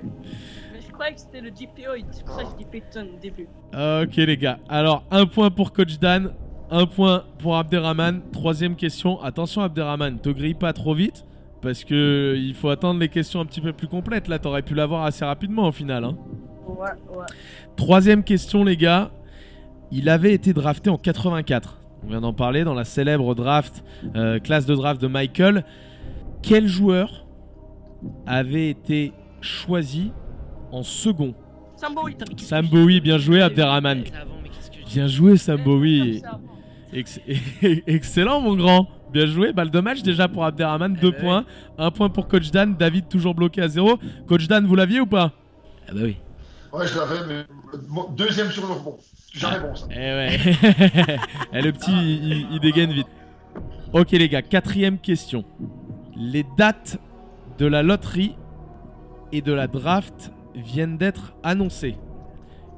Mais 0.74 0.80
je 0.88 0.92
croyais 0.94 1.14
que 1.14 1.20
c'était 1.20 1.42
le 1.42 1.50
GPO, 1.50 1.94
et 1.98 2.06
c'est 2.12 2.26
pour 2.26 2.36
ça 2.36 2.44
que 2.44 2.50
je 2.52 2.56
dis 2.58 2.66
Peyton 2.72 3.08
au 3.16 3.20
début. 3.20 3.48
Ok, 3.74 4.16
les 4.16 4.38
gars. 4.38 4.60
Alors, 4.70 5.04
un 5.12 5.26
point 5.26 5.50
pour 5.50 5.74
coach 5.74 5.98
Dan, 6.00 6.32
un 6.70 6.86
point 6.86 7.24
pour 7.40 7.58
Abderrahman. 7.58 8.22
Troisième 8.32 8.76
question. 8.76 9.22
Attention, 9.22 9.62
Abderrahman, 9.62 10.20
te 10.20 10.30
grille 10.30 10.54
pas 10.54 10.74
trop 10.74 10.94
vite. 10.94 11.26
Parce 11.62 11.84
que 11.84 12.36
il 12.38 12.54
faut 12.54 12.70
attendre 12.70 13.00
les 13.00 13.10
questions 13.10 13.40
un 13.42 13.46
petit 13.46 13.62
peu 13.62 13.74
plus 13.74 13.88
complètes. 13.88 14.28
Là, 14.28 14.38
t'aurais 14.40 14.62
pu 14.62 14.76
l'avoir 14.76 15.04
assez 15.06 15.26
rapidement 15.26 15.68
au 15.68 15.72
final. 15.72 16.04
hein. 16.04 16.18
Ouais, 16.68 16.90
ouais. 17.18 17.26
Troisième 17.76 18.24
question, 18.24 18.64
les 18.64 18.78
gars. 18.78 19.12
Il 19.92 20.10
avait 20.10 20.34
été 20.34 20.54
drafté 20.54 20.90
en 20.90 20.98
84. 20.98 21.80
On 22.04 22.08
vient 22.08 22.22
d'en 22.22 22.34
parler 22.34 22.64
dans 22.64 22.74
la 22.74 22.84
célèbre 22.84 23.34
draft, 23.36 23.84
euh, 24.16 24.38
classe 24.40 24.66
de 24.66 24.76
draft 24.76 25.02
de 25.02 25.08
Michael. 25.08 25.64
Quel 26.42 26.68
joueur 26.68 27.26
avait 28.26 28.70
été 28.70 29.14
choisi 29.42 30.12
en 30.72 30.84
second? 30.84 31.34
Sambo, 31.78 32.08
il 32.08 32.16
Sam 32.40 32.68
Bowie, 32.68 33.02
bien 33.02 33.18
joué, 33.18 33.42
Abderrahman. 33.42 34.04
Bien 34.94 35.08
joué, 35.08 35.38
Sam 35.38 35.64
Bowie. 35.64 36.22
Ex- 36.94 37.20
Excellent, 37.88 38.42
mon 38.42 38.56
grand. 38.56 38.88
Bien 39.12 39.26
joué. 39.26 39.54
Balle 39.54 39.72
de 39.72 39.80
match 39.80 40.02
déjà 40.04 40.28
pour 40.28 40.44
Abderrahman. 40.46 40.94
Deux 40.94 41.12
points. 41.12 41.46
Un 41.78 41.92
point 41.92 42.10
pour 42.10 42.28
Coach 42.28 42.52
Dan. 42.52 42.76
David 42.76 43.08
toujours 43.08 43.36
bloqué 43.36 43.62
à 43.62 43.68
zéro. 43.68 43.98
Coach 44.28 44.48
Dan, 44.48 44.66
vous 44.66 44.76
l'aviez 44.76 45.00
ou 45.00 45.06
pas? 45.06 45.32
Ah 45.88 45.94
bah 45.94 46.02
oui. 46.04 46.18
Ouais, 46.74 46.86
je 46.86 46.98
l'avais, 47.00 47.26
mais 47.28 47.44
bon, 47.90 48.08
deuxième 48.16 48.52
sur 48.52 48.68
le 48.68 48.74
rebond. 48.74 48.98
Jamais 49.34 49.60
bon 49.60 49.76
ça. 49.76 49.88
Eh 49.92 49.96
ouais. 49.96 50.38
Eh, 51.54 51.62
le 51.62 51.72
petit, 51.72 51.92
il, 51.92 52.48
il 52.52 52.60
dégaine 52.60 52.92
vite. 52.92 53.08
Ok, 53.94 54.12
les 54.12 54.28
gars. 54.28 54.42
Quatrième 54.42 54.98
question. 55.00 55.46
Les 56.16 56.46
dates 56.58 57.00
de 57.58 57.66
la 57.66 57.84
loterie 57.84 58.36
et 59.32 59.42
de 59.42 59.54
la 59.54 59.68
draft 59.68 60.32
viennent 60.56 60.98
d'être 60.98 61.34
annoncées. 61.44 61.96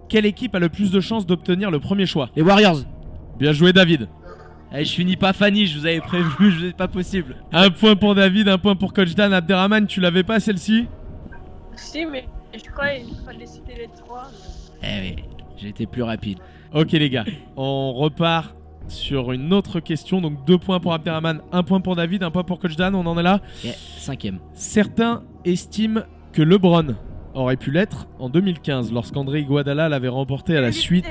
Quelle 0.07 0.25
équipe 0.25 0.53
a 0.55 0.59
le 0.59 0.69
plus 0.69 0.91
de 0.91 0.99
chances 0.99 1.25
d'obtenir 1.25 1.71
le 1.71 1.79
premier 1.79 2.05
choix? 2.05 2.29
Les 2.35 2.41
Warriors. 2.41 2.81
Bien 3.39 3.53
joué, 3.53 3.73
David. 3.73 4.07
Eh, 4.75 4.85
je 4.85 4.93
finis 4.93 5.15
pas 5.15 5.33
Fanny, 5.33 5.65
je 5.65 5.79
vous 5.79 5.85
avais 5.85 5.99
prévu, 6.01 6.51
je- 6.59 6.67
c'est 6.67 6.75
pas 6.77 6.87
possible. 6.87 7.37
Un 7.51 7.69
point 7.71 7.95
pour 7.95 8.13
David, 8.15 8.47
un 8.49 8.57
point 8.57 8.75
pour 8.75 8.93
Coach 8.93 9.15
Dan. 9.15 9.33
Abderrahman, 9.33 9.87
tu 9.87 9.99
l'avais 9.99 10.23
pas 10.23 10.39
celle-ci? 10.39 10.87
Si, 11.75 12.05
mais 12.05 12.27
je 12.53 12.69
croyais 12.69 13.01
qu'il 13.01 13.15
fallait 13.25 13.45
citer 13.47 13.73
les 13.77 13.87
trois. 13.97 14.27
Eh 14.83 15.01
oui, 15.01 15.15
j'ai 15.57 15.69
été 15.69 15.85
plus 15.87 16.03
rapide. 16.03 16.37
Ok 16.73 16.91
les 16.91 17.09
gars, 17.09 17.25
on 17.57 17.93
repart 17.93 18.55
sur 18.87 19.31
une 19.31 19.53
autre 19.53 19.79
question. 19.79 20.21
Donc 20.21 20.45
deux 20.45 20.57
points 20.59 20.79
pour 20.79 20.93
Abderrahman, 20.93 21.41
un 21.51 21.63
point 21.63 21.79
pour 21.81 21.95
David, 21.95 22.21
un 22.23 22.29
point 22.31 22.43
pour 22.43 22.59
Coach 22.59 22.75
Dan. 22.75 22.93
On 22.93 23.05
en 23.07 23.17
est 23.17 23.23
là. 23.23 23.41
Cinquième. 23.97 24.39
Certains 24.53 25.23
estiment 25.45 26.01
que 26.31 26.41
LeBron 26.43 26.95
aurait 27.33 27.57
pu 27.57 27.71
l'être 27.71 28.07
en 28.19 28.29
2015 28.29 28.91
lorsqu'André 28.91 29.39
Iguodala 29.39 29.89
l'avait 29.89 30.07
remporté 30.09 30.55
à 30.57 30.61
la 30.61 30.71
suite. 30.71 31.05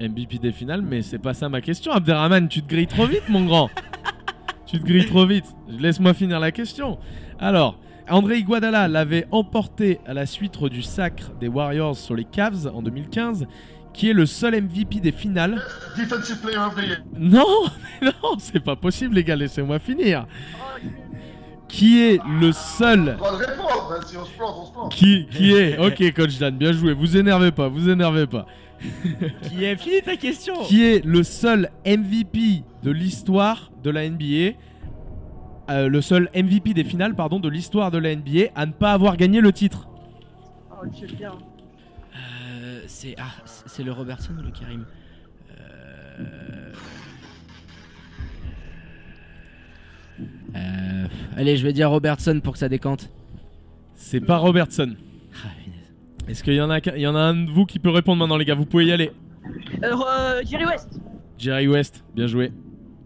MVP 0.00 0.38
des 0.38 0.52
finales. 0.52 0.82
Mais 0.82 1.02
c'est 1.02 1.18
pas 1.18 1.34
ça 1.34 1.48
ma 1.48 1.60
question. 1.60 1.92
Abderrahman, 1.92 2.48
tu 2.48 2.62
te 2.62 2.68
grilles 2.68 2.86
trop 2.86 3.06
vite 3.06 3.28
mon 3.28 3.44
grand. 3.44 3.70
tu 4.66 4.78
te 4.80 4.84
grilles 4.84 5.06
trop 5.06 5.26
vite. 5.26 5.46
Laisse-moi 5.68 6.14
finir 6.14 6.40
la 6.40 6.52
question. 6.52 6.98
Alors. 7.38 7.78
André 8.10 8.38
Iguodala 8.38 8.88
l'avait 8.88 9.28
emporté 9.30 10.00
à 10.04 10.14
la 10.14 10.26
suite 10.26 10.60
du 10.64 10.82
sacre 10.82 11.30
des 11.40 11.46
Warriors 11.46 11.96
sur 11.96 12.16
les 12.16 12.24
Cavs 12.24 12.68
en 12.74 12.82
2015, 12.82 13.46
qui 13.92 14.10
est 14.10 14.12
le 14.12 14.26
seul 14.26 14.60
MVP 14.60 14.98
des 14.98 15.12
finales 15.12 15.62
Defensive 15.96 16.40
player 16.40 16.58
of 16.58 16.74
the 16.74 16.82
year. 16.88 16.98
non, 17.16 17.46
mais 18.02 18.08
non, 18.22 18.36
c'est 18.38 18.58
pas 18.58 18.74
possible, 18.74 19.14
les 19.14 19.22
gars, 19.22 19.36
laissez-moi 19.36 19.78
finir. 19.78 20.26
Qui 21.68 22.00
est 22.02 22.20
le 22.40 22.50
seul 22.50 23.16
qui, 24.90 25.26
qui 25.30 25.52
est 25.52 25.78
Ok, 25.78 26.12
coach 26.14 26.36
Dan, 26.38 26.56
bien 26.56 26.72
joué, 26.72 26.92
vous 26.92 27.16
énervez 27.16 27.52
pas, 27.52 27.68
vous 27.68 27.88
énervez 27.88 28.26
pas. 28.26 28.44
Qui 29.42 29.64
est 29.64 29.76
fini 29.76 30.02
ta 30.02 30.16
question 30.16 30.54
Qui 30.64 30.84
est 30.84 31.04
le 31.04 31.22
seul 31.22 31.70
MVP 31.86 32.64
de 32.82 32.90
l'histoire 32.90 33.70
de 33.82 33.90
la 33.90 34.08
NBA 34.08 34.56
euh, 35.70 35.88
Le 35.88 36.00
seul 36.00 36.30
MVP 36.34 36.72
des 36.74 36.84
finales, 36.84 37.14
pardon, 37.14 37.40
de 37.40 37.48
l'histoire 37.48 37.90
de 37.90 37.98
la 37.98 38.14
NBA 38.14 38.50
à 38.54 38.66
ne 38.66 38.72
pas 38.72 38.92
avoir 38.92 39.16
gagné 39.16 39.40
le 39.40 39.52
titre? 39.52 39.88
oh, 40.70 40.86
bien. 41.16 41.32
Euh, 42.14 42.82
c'est 42.86 43.14
ah, 43.18 43.30
c'est 43.44 43.82
le 43.82 43.92
Robertson 43.92 44.32
ou 44.38 44.42
le 44.42 44.50
Karim? 44.50 44.84
Euh, 45.50 46.72
euh, 50.56 51.06
Allez, 51.36 51.56
je 51.56 51.64
vais 51.64 51.72
dire 51.72 51.90
Robertson 51.90 52.40
pour 52.42 52.54
que 52.54 52.58
ça 52.58 52.68
décante. 52.68 53.10
C'est 53.94 54.20
pas 54.20 54.38
Robertson. 54.38 54.94
Est-ce 56.30 56.44
qu'il 56.44 56.54
y 56.54 56.60
en 56.60 56.70
a, 56.70 56.80
qu'un- 56.80 56.94
il 56.94 57.02
y 57.02 57.06
en 57.08 57.16
a 57.16 57.20
un 57.20 57.34
de 57.34 57.50
vous 57.50 57.66
qui 57.66 57.78
peut 57.80 57.90
répondre 57.90 58.18
maintenant, 58.20 58.36
les 58.36 58.44
gars? 58.44 58.54
Vous 58.54 58.64
pouvez 58.66 58.86
y 58.86 58.92
aller. 58.92 59.10
Euh, 59.82 59.94
euh, 60.08 60.42
Jerry 60.48 60.64
West. 60.64 61.00
Jerry 61.38 61.66
West, 61.68 62.04
bien 62.14 62.26
joué. 62.28 62.52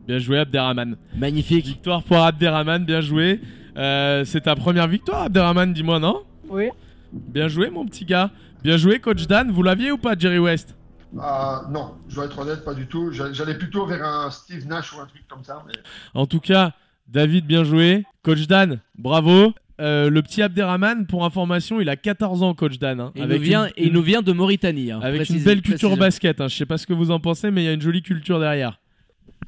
Bien 0.06 0.18
joué, 0.18 0.38
Abderrahman. 0.40 0.96
Magnifique. 1.16 1.64
Victoire 1.64 2.02
pour 2.02 2.18
Abderrahman, 2.18 2.84
bien 2.84 3.00
joué. 3.00 3.40
Euh, 3.78 4.24
c'est 4.26 4.42
ta 4.42 4.54
première 4.54 4.86
victoire, 4.88 5.22
Abderrahman, 5.22 5.72
dis-moi, 5.72 5.98
non? 5.98 6.22
Oui. 6.48 6.68
Bien 7.12 7.48
joué, 7.48 7.70
mon 7.70 7.86
petit 7.86 8.04
gars. 8.04 8.30
Bien 8.62 8.76
joué, 8.76 8.98
coach 8.98 9.26
Dan. 9.26 9.50
Vous 9.50 9.62
l'aviez 9.62 9.90
ou 9.90 9.96
pas, 9.98 10.14
Jerry 10.18 10.38
West? 10.38 10.76
Ah, 11.18 11.62
non, 11.70 11.94
je 12.08 12.16
dois 12.16 12.26
être 12.26 12.38
honnête, 12.38 12.64
pas 12.64 12.74
du 12.74 12.86
tout. 12.86 13.10
J'a- 13.12 13.32
J'allais 13.32 13.56
plutôt 13.56 13.86
vers 13.86 14.04
un 14.04 14.30
Steve 14.30 14.66
Nash 14.66 14.92
ou 14.92 15.00
un 15.00 15.06
truc 15.06 15.22
comme 15.28 15.44
ça. 15.44 15.62
Mais... 15.66 15.72
En 16.12 16.26
tout 16.26 16.40
cas, 16.40 16.72
David, 17.08 17.46
bien 17.46 17.64
joué. 17.64 18.04
Coach 18.22 18.46
Dan, 18.46 18.80
bravo. 18.98 19.54
Euh, 19.80 20.08
le 20.08 20.22
petit 20.22 20.40
Abderrahman, 20.42 21.06
pour 21.06 21.24
information, 21.24 21.80
il 21.80 21.88
a 21.88 21.96
14 21.96 22.42
ans, 22.44 22.54
coach 22.54 22.78
Dan. 22.78 23.00
hein, 23.00 23.12
Et 23.16 23.18
il, 23.20 23.24
avec 23.24 23.38
nous 23.40 23.44
vient, 23.44 23.64
une- 23.66 23.72
et 23.76 23.86
il 23.86 23.92
nous 23.92 24.02
vient 24.02 24.22
de 24.22 24.32
Mauritanie. 24.32 24.92
hein, 24.92 25.00
avec 25.02 25.28
une 25.28 25.42
belle 25.42 25.62
culture 25.62 25.96
basket. 25.96 26.40
Hein. 26.40 26.48
Je 26.48 26.56
sais 26.56 26.66
pas 26.66 26.78
ce 26.78 26.86
que 26.86 26.92
vous 26.92 27.10
en 27.10 27.18
pensez, 27.18 27.50
mais 27.50 27.62
il 27.62 27.64
y 27.66 27.68
a 27.68 27.72
une 27.72 27.80
jolie 27.82 28.02
culture 28.02 28.38
derrière. 28.38 28.78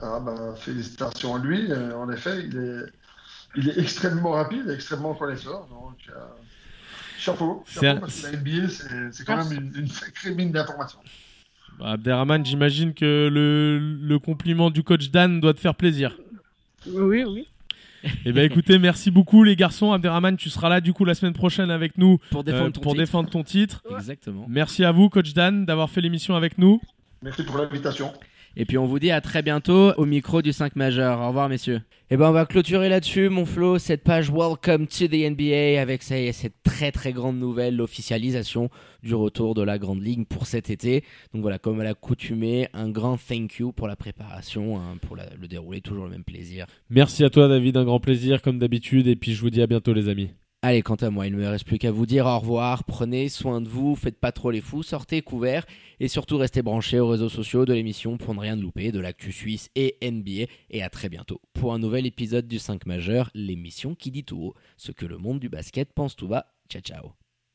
Ah, 0.00 0.20
bah, 0.20 0.54
félicitations 0.58 1.36
à 1.36 1.38
lui. 1.38 1.70
Euh, 1.70 1.94
en 1.96 2.10
effet, 2.10 2.44
il 2.44 2.56
est, 2.56 2.82
il 3.56 3.68
est 3.68 3.78
extrêmement 3.78 4.32
rapide, 4.32 4.68
extrêmement 4.68 5.14
connaisseur. 5.14 5.66
Donc, 5.70 5.94
euh, 6.10 6.12
chapeau. 7.18 7.62
C'est 7.66 7.80
chapeau 7.86 7.96
un- 7.98 8.00
parce 8.00 8.20
que 8.20 8.26
la 8.26 8.32
NBA, 8.38 8.68
c'est 8.68 9.12
c'est 9.12 9.24
quand 9.24 9.36
même 9.48 9.52
une, 9.74 9.80
une 9.82 9.88
sacrée 9.88 10.34
mine 10.34 10.50
d'informations. 10.50 10.98
Bah, 11.78 11.92
Abderrahman, 11.92 12.44
j'imagine 12.44 12.94
que 12.94 13.28
le, 13.32 13.78
le 13.78 14.18
compliment 14.18 14.70
du 14.70 14.82
coach 14.82 15.10
Dan 15.10 15.40
doit 15.40 15.54
te 15.54 15.60
faire 15.60 15.74
plaisir. 15.76 16.18
Oui, 16.86 17.22
oui. 17.24 17.46
Eh 18.24 18.32
ben 18.32 18.44
écoutez, 18.44 18.78
merci 18.78 19.10
beaucoup 19.10 19.42
les 19.44 19.56
garçons. 19.56 19.92
Abderrahman, 19.92 20.36
tu 20.36 20.50
seras 20.50 20.68
là 20.68 20.80
du 20.80 20.92
coup 20.92 21.04
la 21.04 21.14
semaine 21.14 21.32
prochaine 21.32 21.70
avec 21.70 21.98
nous 21.98 22.18
Pour 22.30 22.44
défendre 22.44 22.66
euh, 22.66 22.70
ton 22.70 22.80
pour 22.80 22.92
titre. 22.92 23.02
défendre 23.02 23.30
ton 23.30 23.42
titre. 23.42 23.82
Exactement. 23.96 24.46
Merci 24.48 24.84
à 24.84 24.92
vous, 24.92 25.08
coach 25.08 25.32
Dan, 25.32 25.64
d'avoir 25.66 25.90
fait 25.90 26.00
l'émission 26.00 26.34
avec 26.36 26.58
nous. 26.58 26.80
Merci 27.22 27.42
pour 27.44 27.58
l'invitation. 27.58 28.12
Et 28.58 28.64
puis 28.64 28.78
on 28.78 28.86
vous 28.86 28.98
dit 28.98 29.10
à 29.10 29.20
très 29.20 29.42
bientôt 29.42 29.92
au 29.98 30.06
micro 30.06 30.40
du 30.40 30.50
5 30.52 30.76
majeur. 30.76 31.20
Au 31.20 31.28
revoir 31.28 31.48
messieurs. 31.50 31.82
Et 32.08 32.16
ben 32.16 32.30
on 32.30 32.32
va 32.32 32.46
clôturer 32.46 32.88
là-dessus 32.88 33.28
mon 33.28 33.44
Flo 33.44 33.78
cette 33.78 34.02
page 34.02 34.30
Welcome 34.30 34.86
to 34.86 35.08
the 35.08 35.30
NBA 35.30 35.78
avec 35.78 36.02
ça 36.02 36.18
y 36.18 36.28
est, 36.28 36.32
cette 36.32 36.62
très 36.62 36.90
très 36.90 37.12
grande 37.12 37.38
nouvelle 37.38 37.76
l'officialisation 37.76 38.70
du 39.02 39.14
retour 39.14 39.54
de 39.54 39.60
la 39.62 39.76
grande 39.78 40.02
ligue 40.02 40.26
pour 40.26 40.46
cet 40.46 40.70
été. 40.70 41.04
Donc 41.34 41.42
voilà 41.42 41.58
comme 41.58 41.80
à 41.80 41.84
l'accoutumée 41.84 42.68
un 42.72 42.88
grand 42.88 43.18
thank 43.18 43.56
you 43.58 43.72
pour 43.72 43.88
la 43.88 43.96
préparation 43.96 44.78
hein, 44.78 44.96
pour 45.02 45.16
la- 45.16 45.28
le 45.38 45.48
déroulé 45.48 45.82
toujours 45.82 46.04
le 46.04 46.10
même 46.10 46.24
plaisir. 46.24 46.64
Merci 46.88 47.24
à 47.24 47.30
toi 47.30 47.48
David, 47.48 47.76
un 47.76 47.84
grand 47.84 48.00
plaisir 48.00 48.40
comme 48.40 48.58
d'habitude. 48.58 49.06
Et 49.06 49.16
puis 49.16 49.34
je 49.34 49.40
vous 49.42 49.50
dis 49.50 49.60
à 49.60 49.66
bientôt 49.66 49.92
les 49.92 50.08
amis. 50.08 50.30
Allez, 50.62 50.82
quant 50.82 50.94
à 50.96 51.10
moi, 51.10 51.26
il 51.26 51.32
ne 51.32 51.38
me 51.38 51.46
reste 51.46 51.66
plus 51.66 51.78
qu'à 51.78 51.92
vous 51.92 52.06
dire 52.06 52.24
au 52.26 52.38
revoir. 52.38 52.82
Prenez 52.84 53.28
soin 53.28 53.60
de 53.60 53.68
vous, 53.68 53.94
faites 53.94 54.18
pas 54.18 54.32
trop 54.32 54.50
les 54.50 54.62
fous, 54.62 54.82
sortez 54.82 55.20
couverts 55.20 55.66
et 56.00 56.08
surtout 56.08 56.38
restez 56.38 56.62
branchés 56.62 57.00
aux 57.00 57.08
réseaux 57.08 57.28
sociaux 57.28 57.64
de 57.64 57.72
l'émission 57.72 58.16
pour 58.16 58.34
ne 58.34 58.40
rien 58.40 58.56
louper 58.56 58.92
de 58.92 59.00
l'actu 59.00 59.32
suisse 59.32 59.70
et 59.74 59.96
NBA. 60.02 60.50
Et 60.70 60.82
à 60.82 60.90
très 60.90 61.08
bientôt 61.08 61.40
pour 61.54 61.72
un 61.72 61.78
nouvel 61.78 62.06
épisode 62.06 62.46
du 62.46 62.58
5 62.58 62.86
majeur, 62.86 63.30
l'émission 63.34 63.94
qui 63.94 64.10
dit 64.10 64.24
tout 64.24 64.38
haut 64.38 64.54
ce 64.76 64.92
que 64.92 65.06
le 65.06 65.18
monde 65.18 65.40
du 65.40 65.48
basket 65.48 65.92
pense 65.92 66.16
tout 66.16 66.28
bas. 66.28 66.46
Ciao 66.68 66.82
ciao. 66.82 67.25